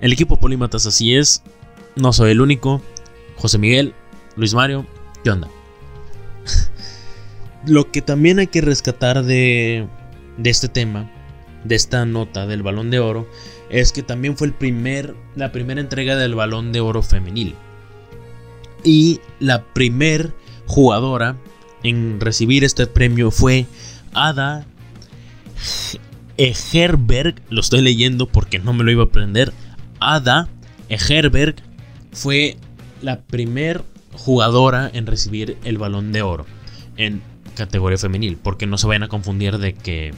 el 0.00 0.12
equipo 0.12 0.38
polímatas 0.38 0.86
así 0.86 1.14
es. 1.14 1.42
No 1.96 2.12
soy 2.12 2.32
el 2.32 2.40
único. 2.40 2.82
José 3.36 3.58
Miguel, 3.58 3.94
Luis 4.36 4.54
Mario, 4.54 4.86
¿qué 5.22 5.30
onda? 5.30 5.48
Lo 7.66 7.90
que 7.90 8.02
también 8.02 8.38
hay 8.38 8.46
que 8.46 8.60
rescatar 8.60 9.24
de, 9.24 9.88
de 10.36 10.50
este 10.50 10.68
tema, 10.68 11.10
de 11.64 11.74
esta 11.74 12.04
nota 12.06 12.46
del 12.46 12.62
balón 12.62 12.90
de 12.90 13.00
oro, 13.00 13.28
es 13.70 13.92
que 13.92 14.02
también 14.02 14.36
fue 14.36 14.46
el 14.46 14.52
primer, 14.52 15.16
la 15.34 15.50
primera 15.50 15.80
entrega 15.80 16.16
del 16.16 16.34
balón 16.34 16.72
de 16.72 16.80
oro 16.80 17.02
femenil. 17.02 17.54
Y 18.84 19.20
la 19.40 19.64
primer 19.64 20.34
jugadora 20.66 21.36
en 21.82 22.20
recibir 22.20 22.64
este 22.64 22.86
premio 22.86 23.30
fue 23.30 23.66
Ada 24.12 24.66
Egerberg, 26.36 27.36
lo 27.48 27.60
estoy 27.60 27.80
leyendo 27.80 28.26
porque 28.26 28.58
no 28.58 28.72
me 28.72 28.84
lo 28.84 28.90
iba 28.90 29.02
a 29.02 29.06
aprender. 29.06 29.52
Ada 30.00 30.48
Egerberg 30.88 31.56
fue 32.12 32.56
la 33.02 33.20
primer 33.20 33.82
jugadora 34.12 34.90
en 34.92 35.06
recibir 35.06 35.56
el 35.64 35.78
balón 35.78 36.12
de 36.12 36.22
oro 36.22 36.46
en 36.96 37.22
categoría 37.54 37.98
femenil, 37.98 38.36
porque 38.36 38.66
no 38.66 38.78
se 38.78 38.86
vayan 38.86 39.04
a 39.04 39.08
confundir 39.08 39.58
de 39.58 39.74
que 39.74 40.12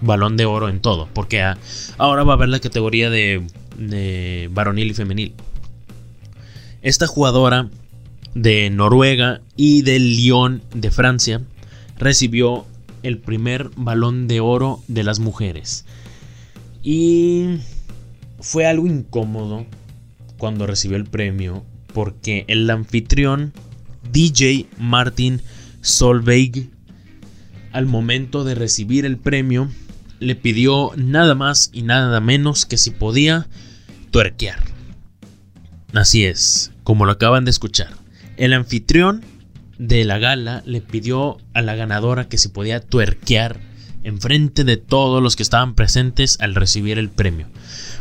balón 0.00 0.36
de 0.36 0.44
oro 0.46 0.68
en 0.68 0.80
todo, 0.80 1.08
porque 1.12 1.42
ahora 1.98 2.24
va 2.24 2.32
a 2.32 2.36
haber 2.36 2.48
la 2.48 2.60
categoría 2.60 3.10
de, 3.10 3.46
de 3.78 4.48
varonil 4.52 4.90
y 4.90 4.94
femenil. 4.94 5.34
Esta 6.82 7.06
jugadora 7.06 7.70
de 8.34 8.70
Noruega 8.70 9.40
y 9.56 9.82
del 9.82 10.16
Lyon 10.16 10.62
de 10.74 10.90
Francia 10.90 11.40
recibió 11.98 12.66
el 13.02 13.18
primer 13.18 13.70
balón 13.76 14.26
de 14.28 14.40
oro 14.40 14.82
de 14.88 15.04
las 15.04 15.20
mujeres. 15.20 15.84
Y 16.82 17.58
fue 18.40 18.66
algo 18.66 18.86
incómodo 18.86 19.66
cuando 20.38 20.66
recibió 20.66 20.96
el 20.96 21.04
premio 21.04 21.64
porque 21.92 22.44
el 22.48 22.68
anfitrión 22.68 23.52
DJ 24.12 24.66
Martin 24.78 25.40
Solveig 25.80 26.70
al 27.72 27.86
momento 27.86 28.44
de 28.44 28.54
recibir 28.54 29.04
el 29.04 29.16
premio 29.16 29.68
le 30.20 30.36
pidió 30.36 30.92
nada 30.96 31.34
más 31.34 31.70
y 31.72 31.82
nada 31.82 32.20
menos 32.20 32.66
que 32.66 32.78
si 32.78 32.90
podía 32.90 33.46
tuerquear. 34.10 34.58
Así 35.92 36.24
es, 36.24 36.72
como 36.82 37.04
lo 37.04 37.12
acaban 37.12 37.44
de 37.44 37.50
escuchar. 37.50 38.03
El 38.36 38.52
anfitrión 38.52 39.22
de 39.78 40.04
la 40.04 40.18
gala 40.18 40.62
le 40.66 40.80
pidió 40.80 41.38
a 41.52 41.62
la 41.62 41.74
ganadora 41.74 42.28
que 42.28 42.38
se 42.38 42.48
podía 42.48 42.80
tuerquear 42.80 43.60
enfrente 44.02 44.64
de 44.64 44.76
todos 44.76 45.22
los 45.22 45.36
que 45.36 45.42
estaban 45.42 45.74
presentes 45.74 46.38
al 46.40 46.54
recibir 46.54 46.98
el 46.98 47.10
premio. 47.10 47.46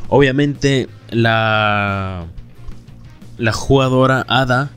Obviamente 0.10 0.90
la 1.10 2.28
la 3.38 3.52
jugadora 3.52 4.26
Ada 4.28 4.72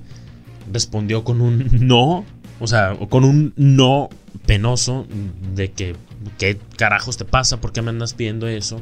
respondió 0.73 1.25
con 1.25 1.41
un 1.41 1.69
no, 1.87 2.25
o 2.61 2.67
sea, 2.67 2.97
con 3.09 3.25
un 3.25 3.53
no 3.57 4.09
penoso 4.47 5.07
de 5.55 5.73
que 5.73 5.97
qué 6.39 6.59
carajos 6.77 7.17
te 7.17 7.25
pasa, 7.25 7.61
por 7.61 7.73
qué 7.73 7.83
me 7.83 7.91
andas 7.91 8.15
pidiendo 8.15 8.47
eso. 8.47 8.81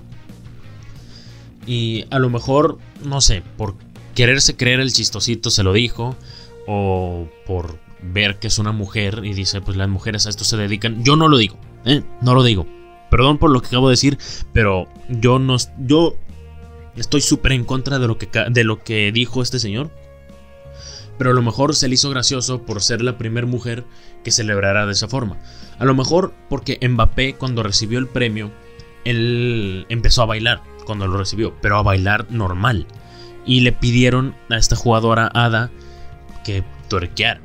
Y 1.66 2.04
a 2.10 2.18
lo 2.18 2.28
mejor, 2.28 2.78
no 3.04 3.20
sé, 3.20 3.42
por 3.56 3.74
quererse 4.14 4.54
creer 4.54 4.80
el 4.80 4.92
chistosito 4.92 5.50
se 5.50 5.62
lo 5.62 5.72
dijo 5.72 6.16
o 6.66 7.29
por 7.46 7.79
ver 8.03 8.38
que 8.38 8.48
es 8.48 8.59
una 8.59 8.72
mujer 8.72 9.22
y 9.24 9.33
dice, 9.33 9.61
pues 9.61 9.77
las 9.77 9.88
mujeres 9.88 10.27
a 10.27 10.31
esto 10.31 10.44
se 10.44 10.57
dedican. 10.57 11.05
Yo 11.05 11.16
no 11.16 11.29
lo 11.29 11.38
digo, 11.38 11.57
¿eh? 11.85 12.03
No 12.20 12.35
lo 12.35 12.42
digo. 12.42 12.66
Perdón 13.11 13.38
por 13.38 13.50
lo 13.50 13.61
que 13.61 13.68
acabo 13.68 13.88
de 13.88 13.92
decir, 13.92 14.18
pero 14.53 14.88
yo 15.09 15.38
no... 15.38 15.57
Yo 15.79 16.16
estoy 16.96 17.20
súper 17.20 17.53
en 17.53 17.64
contra 17.64 17.98
de 17.98 18.07
lo, 18.07 18.18
que, 18.18 18.29
de 18.50 18.64
lo 18.64 18.83
que 18.83 19.12
dijo 19.12 19.42
este 19.42 19.59
señor. 19.59 19.90
Pero 21.16 21.31
a 21.31 21.35
lo 21.35 21.42
mejor 21.42 21.74
se 21.74 21.88
le 21.88 21.94
hizo 21.94 22.11
gracioso 22.11 22.62
por 22.62 22.83
ser 22.83 23.00
la 23.00 23.16
primera 23.16 23.46
mujer 23.46 23.85
que 24.24 24.33
celebrará 24.33 24.85
de 24.85 24.92
esa 24.92 25.09
forma. 25.09 25.38
A 25.79 25.85
lo 25.85 25.94
mejor 25.94 26.35
porque 26.48 26.79
Mbappé 26.87 27.35
cuando 27.35 27.62
recibió 27.62 28.00
el 28.00 28.09
premio, 28.09 28.50
él 29.05 29.87
empezó 29.88 30.22
a 30.22 30.27
bailar 30.27 30.62
cuando 30.87 31.07
lo 31.07 31.16
recibió, 31.16 31.55
pero 31.62 31.77
a 31.77 31.83
bailar 31.83 32.27
normal. 32.31 32.87
Y 33.46 33.61
le 33.61 33.72
pidieron 33.72 34.35
a 34.50 34.57
esta 34.57 34.74
jugadora 34.74 35.31
Ada 35.33 35.70
que 36.44 36.62
tuerqueara. 36.88 37.40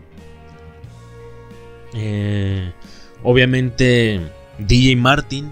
Eh, 1.93 2.71
obviamente 3.23 4.21
DJ 4.59 4.95
Martin 4.95 5.51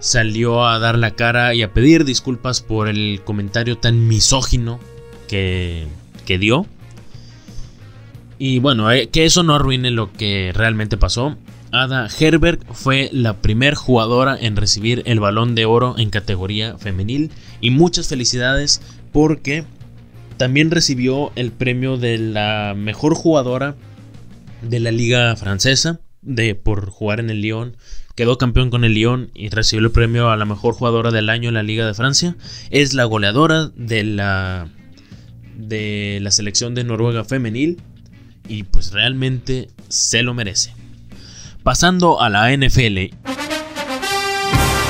salió 0.00 0.66
a 0.66 0.78
dar 0.78 0.98
la 0.98 1.12
cara 1.12 1.54
y 1.54 1.62
a 1.62 1.72
pedir 1.72 2.04
disculpas 2.04 2.60
por 2.60 2.88
el 2.88 3.20
comentario 3.24 3.78
tan 3.78 4.08
misógino 4.08 4.80
que, 5.28 5.86
que 6.24 6.38
dio. 6.38 6.66
Y 8.38 8.58
bueno, 8.58 8.90
eh, 8.90 9.08
que 9.08 9.24
eso 9.24 9.42
no 9.42 9.54
arruine 9.54 9.90
lo 9.90 10.12
que 10.12 10.52
realmente 10.54 10.96
pasó. 10.96 11.36
Ada 11.72 12.08
Herberg 12.18 12.60
fue 12.72 13.10
la 13.12 13.34
primer 13.40 13.74
jugadora 13.74 14.36
en 14.40 14.56
recibir 14.56 15.02
el 15.06 15.20
balón 15.20 15.54
de 15.54 15.64
oro 15.64 15.94
en 15.98 16.10
categoría 16.10 16.76
femenil. 16.78 17.30
Y 17.60 17.70
muchas 17.70 18.08
felicidades 18.08 18.82
porque 19.12 19.64
también 20.36 20.70
recibió 20.70 21.32
el 21.36 21.52
premio 21.52 21.96
de 21.96 22.18
la 22.18 22.74
mejor 22.76 23.14
jugadora 23.14 23.76
de 24.62 24.80
la 24.80 24.90
liga 24.90 25.34
francesa 25.36 26.00
de, 26.22 26.54
por 26.54 26.90
jugar 26.90 27.20
en 27.20 27.30
el 27.30 27.40
Lyon. 27.40 27.76
Quedó 28.14 28.38
campeón 28.38 28.70
con 28.70 28.84
el 28.84 28.94
Lyon 28.94 29.30
y 29.34 29.48
recibió 29.48 29.86
el 29.86 29.92
premio 29.92 30.30
a 30.30 30.36
la 30.36 30.44
mejor 30.44 30.74
jugadora 30.74 31.10
del 31.10 31.28
año 31.28 31.48
en 31.48 31.54
la 31.54 31.62
Liga 31.62 31.86
de 31.86 31.94
Francia. 31.94 32.36
Es 32.70 32.94
la 32.94 33.04
goleadora 33.04 33.70
de 33.76 34.04
la, 34.04 34.68
de 35.56 36.18
la 36.22 36.30
selección 36.30 36.74
de 36.74 36.84
Noruega 36.84 37.24
femenil 37.24 37.80
y 38.48 38.62
pues 38.64 38.92
realmente 38.92 39.68
se 39.88 40.22
lo 40.22 40.34
merece. 40.34 40.74
Pasando 41.62 42.20
a 42.22 42.30
la 42.30 42.56
NFL 42.56 43.14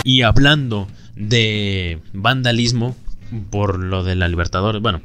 y 0.05 0.23
hablando 0.23 0.87
de 1.17 2.01
vandalismo 2.13 2.97
por 3.51 3.79
lo 3.79 4.05
de 4.05 4.15
la 4.15 4.29
Libertadores, 4.29 4.81
bueno, 4.81 5.01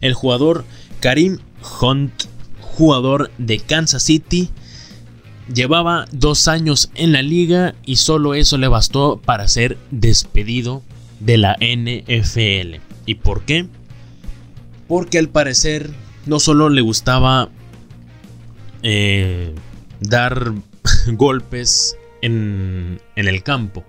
el 0.00 0.14
jugador 0.14 0.64
Karim 1.00 1.38
Hunt 1.80 2.12
jugador 2.60 3.30
de 3.38 3.58
Kansas 3.58 4.02
City 4.02 4.50
Llevaba 5.52 6.04
dos 6.12 6.46
años 6.46 6.90
en 6.94 7.12
la 7.12 7.22
liga 7.22 7.74
y 7.84 7.96
solo 7.96 8.34
eso 8.34 8.58
le 8.58 8.68
bastó 8.68 9.18
para 9.24 9.48
ser 9.48 9.78
despedido 9.90 10.82
de 11.20 11.38
la 11.38 11.56
NFL. 11.58 12.82
¿Y 13.06 13.14
por 13.14 13.44
qué? 13.44 13.66
Porque 14.86 15.18
al 15.18 15.30
parecer 15.30 15.90
no 16.26 16.38
solo 16.38 16.68
le 16.68 16.82
gustaba 16.82 17.48
eh, 18.82 19.54
dar 20.00 20.52
golpes 21.12 21.96
en, 22.20 23.00
en 23.16 23.28
el 23.28 23.42
campo, 23.42 23.84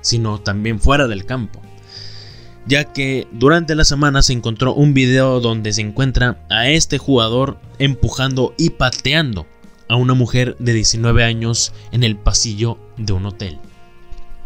sino 0.00 0.40
también 0.40 0.80
fuera 0.80 1.06
del 1.06 1.26
campo 1.26 1.60
ya 2.68 2.84
que 2.92 3.26
durante 3.32 3.74
la 3.74 3.84
semana 3.84 4.22
se 4.22 4.34
encontró 4.34 4.74
un 4.74 4.92
video 4.92 5.40
donde 5.40 5.72
se 5.72 5.80
encuentra 5.80 6.38
a 6.50 6.68
este 6.68 6.98
jugador 6.98 7.58
empujando 7.78 8.54
y 8.58 8.70
pateando 8.70 9.46
a 9.88 9.96
una 9.96 10.12
mujer 10.12 10.54
de 10.58 10.74
19 10.74 11.24
años 11.24 11.72
en 11.92 12.04
el 12.04 12.16
pasillo 12.16 12.78
de 12.98 13.14
un 13.14 13.24
hotel. 13.24 13.58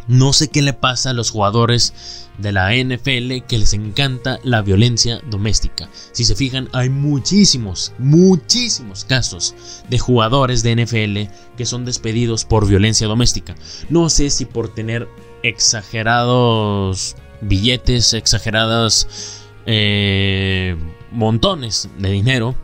No 0.07 0.33
sé 0.33 0.49
qué 0.49 0.63
le 0.63 0.73
pasa 0.73 1.11
a 1.11 1.15
los 1.15 1.31
jugadores 1.31 2.29
de 2.39 2.53
la 2.53 2.75
NFL 2.75 3.47
que 3.47 3.59
les 3.59 3.73
encanta 3.73 4.39
la 4.43 4.63
violencia 4.63 5.21
doméstica. 5.29 5.89
Si 6.13 6.25
se 6.25 6.35
fijan, 6.35 6.69
hay 6.73 6.91
muchísimos, 6.91 7.93
muchísimos 7.99 9.05
casos 9.05 9.55
de 9.89 9.99
jugadores 9.99 10.63
de 10.63 10.77
NFL 10.77 11.57
que 11.57 11.67
son 11.67 11.85
despedidos 11.85 12.45
por 12.45 12.69
violencia 12.69 13.07
doméstica. 13.07 13.55
No 13.91 14.09
sé 14.11 14.31
si 14.31 14.45
por 14.45 14.73
tener 14.73 15.09
exagerados 15.43 17.17
billetes, 17.43 18.15
exageradas 18.15 19.43
eh, 19.67 20.77
montones 21.11 21.89
de 21.99 22.11
dinero, 22.11 22.55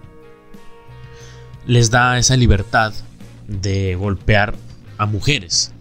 les 1.67 1.91
da 1.91 2.19
esa 2.19 2.37
libertad 2.37 2.95
de 3.47 3.95
golpear 3.95 4.55
a 4.97 5.07
mujeres. 5.07 5.73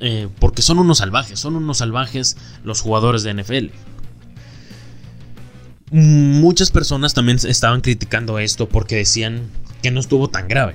Eh, 0.00 0.28
porque 0.38 0.62
son 0.62 0.78
unos 0.78 0.98
salvajes, 0.98 1.40
son 1.40 1.56
unos 1.56 1.78
salvajes 1.78 2.36
los 2.62 2.80
jugadores 2.80 3.24
de 3.24 3.34
NFL. 3.34 3.66
Muchas 5.90 6.70
personas 6.70 7.14
también 7.14 7.38
estaban 7.42 7.80
criticando 7.80 8.38
esto 8.38 8.68
porque 8.68 8.96
decían 8.96 9.48
que 9.82 9.90
no 9.90 10.00
estuvo 10.00 10.28
tan 10.28 10.46
grave. 10.46 10.74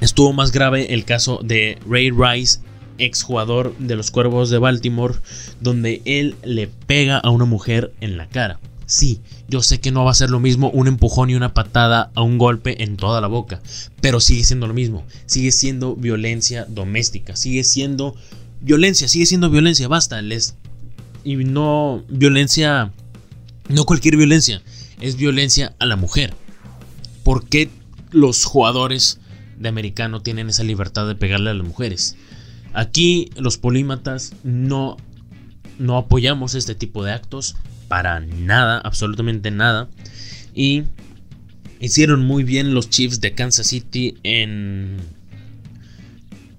Estuvo 0.00 0.32
más 0.32 0.52
grave 0.52 0.92
el 0.94 1.04
caso 1.04 1.40
de 1.42 1.78
Ray 1.88 2.10
Rice 2.10 2.60
exjugador 2.98 3.76
de 3.78 3.96
los 3.96 4.10
Cuervos 4.10 4.50
de 4.50 4.58
Baltimore, 4.58 5.14
donde 5.60 6.02
él 6.04 6.36
le 6.44 6.68
pega 6.68 7.18
a 7.18 7.30
una 7.30 7.44
mujer 7.44 7.92
en 8.00 8.16
la 8.16 8.28
cara. 8.28 8.58
Sí, 8.86 9.20
yo 9.48 9.62
sé 9.62 9.80
que 9.80 9.90
no 9.90 10.04
va 10.04 10.12
a 10.12 10.14
ser 10.14 10.30
lo 10.30 10.38
mismo 10.38 10.70
un 10.70 10.86
empujón 10.86 11.28
y 11.28 11.34
una 11.34 11.54
patada 11.54 12.12
a 12.14 12.22
un 12.22 12.38
golpe 12.38 12.84
en 12.84 12.96
toda 12.96 13.20
la 13.20 13.26
boca, 13.26 13.60
pero 14.00 14.20
sigue 14.20 14.44
siendo 14.44 14.68
lo 14.68 14.74
mismo, 14.74 15.04
sigue 15.26 15.50
siendo 15.50 15.96
violencia 15.96 16.66
doméstica, 16.66 17.34
sigue 17.34 17.64
siendo 17.64 18.14
violencia, 18.60 19.08
sigue 19.08 19.26
siendo 19.26 19.50
violencia, 19.50 19.88
basta, 19.88 20.22
les 20.22 20.54
y 21.24 21.34
no 21.34 22.04
violencia 22.08 22.92
no 23.68 23.84
cualquier 23.84 24.16
violencia, 24.16 24.62
es 25.00 25.16
violencia 25.16 25.74
a 25.80 25.86
la 25.86 25.96
mujer. 25.96 26.34
¿Por 27.24 27.48
qué 27.48 27.68
los 28.12 28.44
jugadores 28.44 29.18
de 29.58 29.68
americano 29.68 30.22
tienen 30.22 30.48
esa 30.48 30.62
libertad 30.62 31.08
de 31.08 31.16
pegarle 31.16 31.50
a 31.50 31.54
las 31.54 31.66
mujeres? 31.66 32.16
Aquí 32.76 33.30
los 33.38 33.56
polímatas 33.56 34.34
no, 34.44 34.98
no 35.78 35.96
apoyamos 35.96 36.54
este 36.54 36.74
tipo 36.74 37.02
de 37.02 37.12
actos 37.12 37.56
para 37.88 38.20
nada, 38.20 38.82
absolutamente 38.84 39.50
nada. 39.50 39.88
Y 40.54 40.82
hicieron 41.80 42.20
muy 42.26 42.44
bien 42.44 42.74
los 42.74 42.90
Chiefs 42.90 43.22
de 43.22 43.32
Kansas 43.32 43.68
City 43.68 44.18
en, 44.24 44.98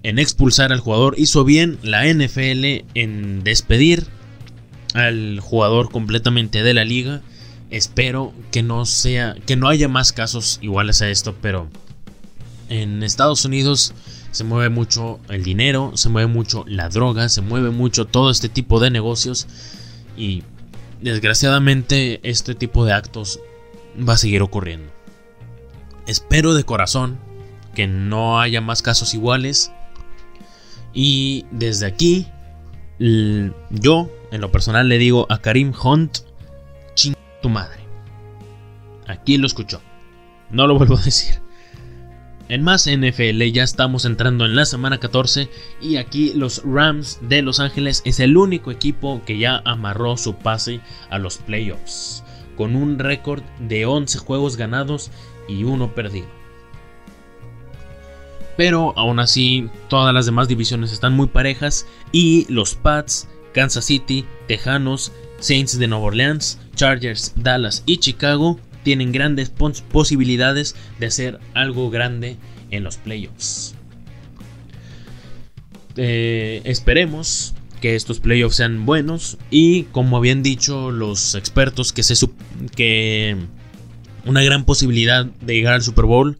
en 0.02 0.18
expulsar 0.18 0.72
al 0.72 0.80
jugador. 0.80 1.14
Hizo 1.18 1.44
bien 1.44 1.78
la 1.84 2.12
NFL 2.12 2.84
en 2.94 3.44
despedir 3.44 4.08
al 4.94 5.38
jugador 5.38 5.92
completamente 5.92 6.64
de 6.64 6.74
la 6.74 6.84
liga. 6.84 7.22
Espero 7.70 8.34
que 8.50 8.64
no 8.64 8.86
sea, 8.86 9.36
que 9.46 9.54
no 9.54 9.68
haya 9.68 9.86
más 9.86 10.12
casos 10.12 10.58
iguales 10.62 11.00
a 11.00 11.10
esto, 11.10 11.36
pero 11.40 11.70
en 12.68 13.04
Estados 13.04 13.44
Unidos 13.44 13.94
se 14.38 14.44
mueve 14.44 14.68
mucho 14.68 15.18
el 15.30 15.42
dinero, 15.42 15.96
se 15.96 16.10
mueve 16.10 16.28
mucho 16.28 16.64
la 16.68 16.88
droga, 16.88 17.28
se 17.28 17.40
mueve 17.40 17.70
mucho 17.70 18.06
todo 18.06 18.30
este 18.30 18.48
tipo 18.48 18.78
de 18.78 18.88
negocios 18.88 19.48
y 20.16 20.44
desgraciadamente 21.00 22.20
este 22.22 22.54
tipo 22.54 22.84
de 22.84 22.92
actos 22.92 23.40
va 24.08 24.12
a 24.12 24.16
seguir 24.16 24.42
ocurriendo. 24.42 24.92
Espero 26.06 26.54
de 26.54 26.62
corazón 26.62 27.18
que 27.74 27.88
no 27.88 28.40
haya 28.40 28.60
más 28.60 28.80
casos 28.80 29.12
iguales 29.12 29.72
y 30.94 31.44
desde 31.50 31.86
aquí 31.86 32.28
yo 33.00 34.08
en 34.30 34.40
lo 34.40 34.52
personal 34.52 34.88
le 34.88 34.98
digo 34.98 35.26
a 35.30 35.38
Karim 35.38 35.72
Hunt, 35.82 36.18
ching 36.94 37.16
tu 37.42 37.48
madre. 37.48 37.80
Aquí 39.08 39.36
lo 39.36 39.48
escuchó. 39.48 39.80
No 40.52 40.68
lo 40.68 40.78
vuelvo 40.78 40.96
a 40.96 41.02
decir. 41.02 41.40
En 42.48 42.62
más 42.62 42.88
NFL 42.88 43.42
ya 43.52 43.62
estamos 43.62 44.06
entrando 44.06 44.46
en 44.46 44.56
la 44.56 44.64
semana 44.64 44.98
14 44.98 45.50
y 45.82 45.96
aquí 45.96 46.32
los 46.32 46.62
Rams 46.64 47.18
de 47.20 47.42
Los 47.42 47.60
Ángeles 47.60 48.00
es 48.06 48.20
el 48.20 48.38
único 48.38 48.70
equipo 48.70 49.20
que 49.26 49.36
ya 49.36 49.60
amarró 49.66 50.16
su 50.16 50.34
pase 50.34 50.80
a 51.10 51.18
los 51.18 51.36
playoffs, 51.36 52.24
con 52.56 52.74
un 52.74 52.98
récord 52.98 53.42
de 53.60 53.84
11 53.84 54.18
juegos 54.20 54.56
ganados 54.56 55.10
y 55.46 55.64
uno 55.64 55.94
perdido. 55.94 56.26
Pero 58.56 58.94
aún 58.96 59.20
así, 59.20 59.68
todas 59.90 60.14
las 60.14 60.24
demás 60.24 60.48
divisiones 60.48 60.90
están 60.90 61.12
muy 61.12 61.26
parejas 61.26 61.86
y 62.12 62.46
los 62.50 62.74
Pats, 62.74 63.28
Kansas 63.52 63.84
City, 63.84 64.24
Tejanos, 64.46 65.12
Saints 65.38 65.78
de 65.78 65.86
Nueva 65.86 66.06
Orleans, 66.06 66.58
Chargers, 66.74 67.34
Dallas 67.36 67.82
y 67.84 67.98
Chicago 67.98 68.58
tienen 68.88 69.12
grandes 69.12 69.50
posibilidades 69.50 70.74
de 70.98 71.04
hacer 71.04 71.40
algo 71.52 71.90
grande 71.90 72.38
en 72.70 72.84
los 72.84 72.96
playoffs. 72.96 73.74
Eh, 75.96 76.62
esperemos 76.64 77.54
que 77.82 77.96
estos 77.96 78.18
playoffs 78.18 78.56
sean 78.56 78.86
buenos 78.86 79.36
y 79.50 79.82
como 79.92 80.16
habían 80.16 80.42
dicho 80.42 80.90
los 80.90 81.34
expertos 81.34 81.92
que 81.92 82.02
que 82.74 83.36
una 84.24 84.42
gran 84.42 84.64
posibilidad 84.64 85.26
de 85.26 85.54
llegar 85.54 85.74
al 85.74 85.82
Super 85.82 86.06
Bowl 86.06 86.38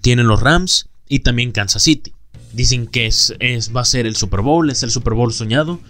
tienen 0.00 0.28
los 0.28 0.40
Rams 0.40 0.88
y 1.08 1.18
también 1.18 1.50
Kansas 1.50 1.82
City. 1.82 2.12
Dicen 2.52 2.86
que 2.86 3.06
es, 3.06 3.34
va 3.74 3.80
a 3.80 3.84
ser 3.84 4.06
el 4.06 4.14
Super 4.14 4.42
Bowl, 4.42 4.70
es 4.70 4.84
el 4.84 4.92
Super 4.92 5.14
Bowl 5.14 5.32
soñado. 5.32 5.80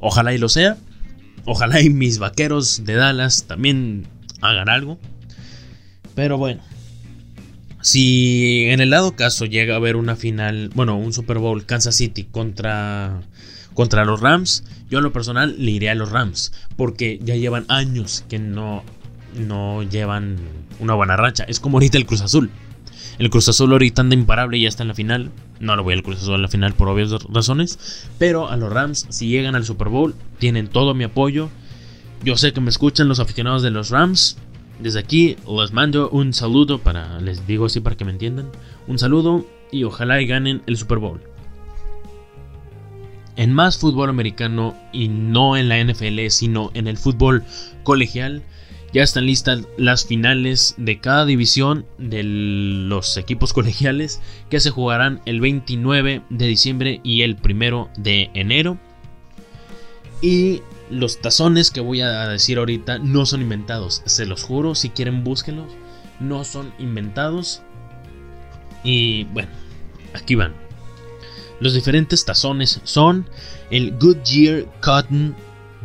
Ojalá 0.00 0.32
y 0.32 0.38
lo 0.38 0.48
sea. 0.48 0.78
Ojalá 1.44 1.82
y 1.82 1.90
mis 1.90 2.18
vaqueros 2.18 2.86
de 2.86 2.94
Dallas 2.94 3.44
también 3.44 4.06
hagan 4.40 4.68
algo. 4.68 4.98
Pero 6.14 6.38
bueno, 6.38 6.62
si 7.80 8.64
en 8.68 8.80
el 8.80 8.90
lado 8.90 9.14
caso 9.14 9.44
llega 9.44 9.74
a 9.74 9.76
haber 9.76 9.96
una 9.96 10.16
final, 10.16 10.70
bueno, 10.74 10.96
un 10.96 11.12
Super 11.12 11.38
Bowl 11.38 11.64
Kansas 11.64 11.94
City 11.94 12.24
contra 12.24 13.20
contra 13.74 14.04
los 14.04 14.20
Rams, 14.20 14.64
yo 14.90 14.98
en 14.98 15.04
lo 15.04 15.12
personal 15.12 15.54
le 15.56 15.70
iré 15.70 15.88
a 15.88 15.94
los 15.94 16.10
Rams, 16.10 16.52
porque 16.76 17.20
ya 17.22 17.36
llevan 17.36 17.64
años 17.68 18.24
que 18.28 18.40
no 18.40 18.82
no 19.36 19.82
llevan 19.84 20.36
una 20.80 20.94
buena 20.94 21.16
racha. 21.16 21.44
Es 21.44 21.60
como 21.60 21.76
ahorita 21.76 21.98
el 21.98 22.06
Cruz 22.06 22.22
Azul. 22.22 22.50
El 23.18 23.30
Cruz 23.30 23.48
Azul 23.48 23.72
ahorita 23.72 24.02
anda 24.02 24.14
imparable 24.14 24.58
y 24.58 24.62
ya 24.62 24.68
está 24.68 24.82
en 24.82 24.88
la 24.88 24.94
final. 24.94 25.30
No 25.60 25.76
lo 25.76 25.82
voy 25.82 25.94
al 25.94 26.02
Cruz 26.02 26.18
Azul 26.18 26.34
en 26.34 26.42
la 26.42 26.48
final 26.48 26.74
por 26.74 26.88
obvias 26.88 27.10
razones. 27.28 28.06
Pero 28.18 28.48
a 28.48 28.56
los 28.56 28.72
Rams, 28.72 29.06
si 29.10 29.28
llegan 29.28 29.54
al 29.54 29.64
Super 29.64 29.88
Bowl, 29.88 30.14
tienen 30.38 30.68
todo 30.68 30.94
mi 30.94 31.04
apoyo. 31.04 31.50
Yo 32.24 32.36
sé 32.36 32.52
que 32.52 32.60
me 32.60 32.70
escuchan 32.70 33.08
los 33.08 33.20
aficionados 33.20 33.62
de 33.62 33.70
los 33.70 33.90
Rams. 33.90 34.36
Desde 34.80 35.00
aquí 35.00 35.36
les 35.48 35.72
mando 35.72 36.08
un 36.10 36.32
saludo 36.32 36.78
para, 36.78 37.20
les 37.20 37.46
digo 37.46 37.66
así 37.66 37.80
para 37.80 37.96
que 37.96 38.04
me 38.04 38.12
entiendan. 38.12 38.50
Un 38.86 38.98
saludo 38.98 39.46
y 39.70 39.84
ojalá 39.84 40.20
y 40.20 40.26
ganen 40.26 40.62
el 40.66 40.76
Super 40.76 40.98
Bowl. 40.98 41.20
En 43.36 43.52
más 43.52 43.78
fútbol 43.78 44.10
americano 44.10 44.74
y 44.92 45.08
no 45.08 45.56
en 45.56 45.68
la 45.68 45.82
NFL, 45.82 46.28
sino 46.28 46.72
en 46.74 46.88
el 46.88 46.98
fútbol 46.98 47.44
colegial, 47.84 48.42
ya 48.92 49.02
están 49.02 49.26
listas 49.26 49.60
las 49.76 50.06
finales 50.06 50.74
de 50.76 50.98
cada 50.98 51.24
división 51.24 51.86
de 51.98 52.22
los 52.24 53.16
equipos 53.16 53.52
colegiales 53.52 54.20
que 54.48 54.60
se 54.60 54.70
jugarán 54.70 55.20
el 55.26 55.40
29 55.40 56.22
de 56.30 56.46
diciembre 56.46 57.00
y 57.04 57.22
el 57.22 57.36
1 57.42 57.90
de 57.96 58.30
enero. 58.34 58.78
Y 60.20 60.62
los 60.90 61.20
tazones 61.20 61.70
que 61.70 61.80
voy 61.80 62.00
a 62.00 62.28
decir 62.28 62.58
ahorita 62.58 62.98
no 62.98 63.26
son 63.26 63.42
inventados, 63.42 64.02
se 64.06 64.26
los 64.26 64.42
juro, 64.42 64.74
si 64.74 64.90
quieren 64.90 65.24
búsquenlos, 65.24 65.72
no 66.20 66.44
son 66.44 66.72
inventados. 66.78 67.62
Y 68.84 69.24
bueno, 69.24 69.50
aquí 70.14 70.34
van. 70.34 70.54
Los 71.60 71.74
diferentes 71.74 72.24
tazones 72.24 72.80
son 72.84 73.28
el 73.70 73.96
Goodyear 73.98 74.66
Cotton 74.80 75.34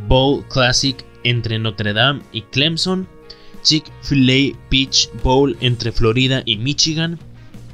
Bowl 0.08 0.44
Classic 0.48 1.04
entre 1.24 1.58
Notre 1.58 1.92
Dame 1.92 2.22
y 2.32 2.42
Clemson, 2.42 3.08
Chick-fil-A 3.62 4.56
Peach 4.68 5.10
Bowl 5.22 5.56
entre 5.60 5.90
Florida 5.90 6.42
y 6.44 6.58
Michigan, 6.58 7.18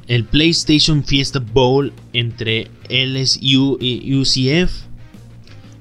el 0.07 0.25
PlayStation 0.25 1.03
Fiesta 1.03 1.39
Bowl 1.39 1.93
entre 2.13 2.69
LSU 2.89 3.77
y 3.79 4.15
UCF, 4.15 4.90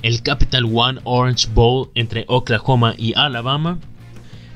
el 0.03 0.23
Capital 0.23 0.65
One 0.65 1.01
Orange 1.05 1.49
Bowl 1.55 1.91
entre 1.95 2.25
Oklahoma 2.29 2.95
y 2.97 3.13
Alabama, 3.15 3.79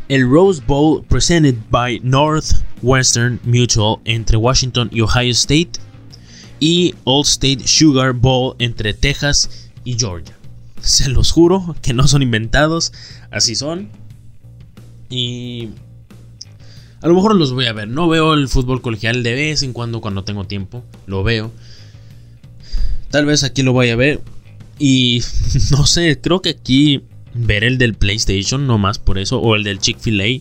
el 0.09 0.29
Rose 0.29 0.63
Bowl 0.67 1.03
presented 1.05 1.57
by 1.71 2.01
Northwestern 2.03 3.41
Mutual 3.45 4.01
entre 4.05 4.37
Washington 4.37 4.89
y 4.93 5.01
Ohio 5.01 5.33
State, 5.33 5.73
y 6.61 6.95
All 7.05 7.23
State 7.23 7.67
Sugar 7.67 8.13
Bowl 8.13 8.55
entre 8.59 8.95
Texas 8.95 9.71
y 9.85 9.99
Georgia. 9.99 10.37
Se 10.81 11.09
los 11.09 11.31
juro 11.33 11.75
que 11.83 11.95
no 11.95 12.07
son 12.09 12.23
inventados, 12.23 12.93
así 13.31 13.55
son. 13.55 13.91
Y 15.11 15.71
a 17.01 17.09
lo 17.09 17.15
mejor 17.15 17.37
los 17.37 17.53
voy 17.53 17.67
a 17.67 17.73
ver. 17.73 17.89
No 17.89 18.09
veo 18.09 18.35
el 18.35 18.49
fútbol 18.49 18.81
colegial 18.81 19.23
de 19.23 19.35
vez 19.35 19.63
en 19.63 19.73
cuando 19.73 20.01
cuando 20.01 20.25
tengo 20.25 20.47
tiempo. 20.47 20.83
Lo 21.07 21.23
veo. 21.23 21.51
Tal 23.11 23.27
vez 23.27 23.45
aquí 23.45 23.63
lo 23.63 23.73
voy 23.73 23.91
a 23.91 23.97
ver. 23.97 24.23
Y 24.79 25.23
no 25.71 25.87
sé, 25.87 26.21
creo 26.21 26.43
que 26.43 26.51
aquí 26.51 27.03
ver 27.35 27.65
el 27.65 27.79
del 27.79 27.95
PlayStation, 27.95 28.67
no 28.67 28.79
más 28.79 28.99
por 28.99 29.19
eso. 29.19 29.41
O 29.41 29.57
el 29.57 29.65
del 29.65 29.79
Chick-fil-A. 29.79 30.41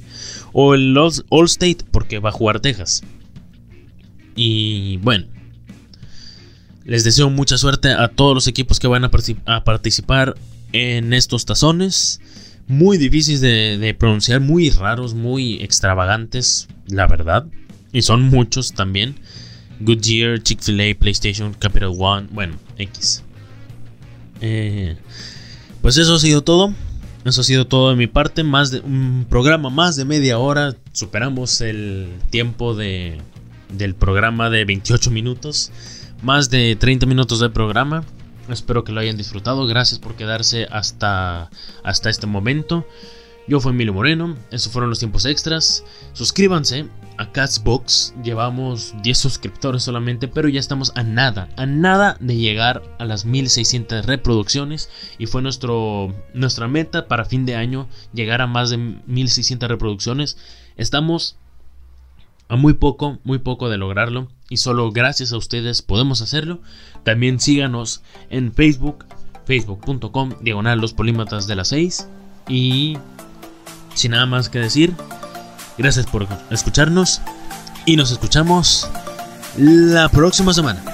O 0.53 0.75
el 0.75 0.95
All 0.97 1.45
State, 1.45 1.85
porque 1.91 2.19
va 2.19 2.29
a 2.29 2.33
jugar 2.33 2.59
Texas. 2.59 3.03
Y 4.35 4.97
bueno. 4.97 5.27
Les 6.85 7.03
deseo 7.03 7.29
mucha 7.29 7.57
suerte 7.57 7.89
a 7.89 8.09
todos 8.09 8.35
los 8.35 8.47
equipos 8.47 8.79
que 8.79 8.87
van 8.87 9.05
a, 9.05 9.63
participar 9.63 10.35
en 10.73 11.13
estos 11.13 11.45
tazones. 11.45 12.19
Muy 12.67 12.97
difíciles 12.97 13.39
de, 13.41 13.95
pronunciar, 13.97 14.41
muy 14.41 14.69
raros, 14.69 15.13
muy 15.13 15.61
extravagantes, 15.61 16.67
la 16.87 17.07
verdad. 17.07 17.45
Y 17.93 18.01
son 18.01 18.23
muchos 18.23 18.73
también. 18.73 19.15
Goodyear, 19.79 20.43
Chick-fil-A, 20.43 20.97
PlayStation, 20.99 21.53
Capital 21.53 21.93
One, 21.97 22.27
bueno, 22.31 22.57
X. 22.77 23.22
Eh, 24.43 24.97
pues 25.81 25.97
eso 25.97 26.15
ha 26.15 26.19
sido 26.19 26.43
todo. 26.43 26.73
Eso 27.25 27.41
ha 27.41 27.43
sido 27.45 27.65
todo 27.65 27.89
de 27.89 27.95
mi 27.95 28.07
parte. 28.07 28.43
Más 28.43 28.69
de 28.69 28.81
un 28.81 29.25
programa 29.29 29.69
más 29.69 29.95
de 29.95 30.05
media 30.05 30.37
hora. 30.37 30.75
Superamos 30.91 31.61
el 31.61 32.09
tiempo 32.29 32.75
de, 32.75 33.21
del 33.69 33.95
programa 33.95 34.49
de 34.49 34.65
28 34.65 35.09
minutos 35.09 35.71
más 36.23 36.49
de 36.49 36.75
30 36.75 37.05
minutos 37.05 37.39
de 37.39 37.49
programa. 37.49 38.03
Espero 38.49 38.83
que 38.83 38.91
lo 38.91 39.01
hayan 39.01 39.17
disfrutado. 39.17 39.67
Gracias 39.67 39.99
por 39.99 40.15
quedarse 40.15 40.67
hasta, 40.71 41.49
hasta 41.83 42.09
este 42.09 42.27
momento. 42.27 42.87
Yo 43.47 43.59
fui 43.59 43.71
Emilio 43.71 43.93
Moreno. 43.93 44.35
Esos 44.49 44.71
fueron 44.71 44.89
los 44.89 44.99
tiempos 44.99 45.25
extras. 45.25 45.83
Suscríbanse 46.13 46.87
a 47.17 47.31
Catsbox. 47.31 48.13
Llevamos 48.23 48.93
10 49.03 49.17
suscriptores 49.17 49.83
solamente, 49.83 50.27
pero 50.27 50.49
ya 50.49 50.59
estamos 50.59 50.91
a 50.95 51.03
nada, 51.03 51.49
a 51.57 51.65
nada 51.65 52.17
de 52.19 52.35
llegar 52.37 52.83
a 52.99 53.05
las 53.05 53.25
1600 53.25 54.05
reproducciones. 54.05 54.89
Y 55.17 55.25
fue 55.25 55.41
nuestro, 55.41 56.13
nuestra 56.33 56.67
meta 56.67 57.07
para 57.07 57.25
fin 57.25 57.45
de 57.45 57.55
año 57.55 57.87
llegar 58.13 58.41
a 58.41 58.47
más 58.47 58.69
de 58.69 58.77
1600 58.77 59.69
reproducciones. 59.69 60.37
Estamos 60.77 61.37
a 62.49 62.55
muy 62.55 62.73
poco, 62.73 63.19
muy 63.23 63.39
poco 63.39 63.69
de 63.69 63.77
lograrlo 63.77 64.27
y 64.49 64.57
solo 64.57 64.91
gracias 64.91 65.33
a 65.33 65.37
ustedes 65.37 65.81
podemos 65.81 66.21
hacerlo. 66.21 66.59
También 67.03 67.39
síganos 67.39 68.03
en 68.29 68.53
Facebook, 68.53 69.05
facebook.com, 69.45 70.33
diagonal 70.41 70.79
los 70.79 70.93
polímatas 70.93 71.47
de 71.47 71.55
las 71.55 71.69
6 71.69 72.07
y 72.47 72.97
sin 73.95 74.11
nada 74.11 74.25
más 74.25 74.49
que 74.49 74.59
decir, 74.59 74.93
gracias 75.77 76.05
por 76.05 76.27
escucharnos 76.49 77.21
y 77.85 77.95
nos 77.95 78.11
escuchamos 78.11 78.89
la 79.57 80.09
próxima 80.09 80.53
semana. 80.53 80.92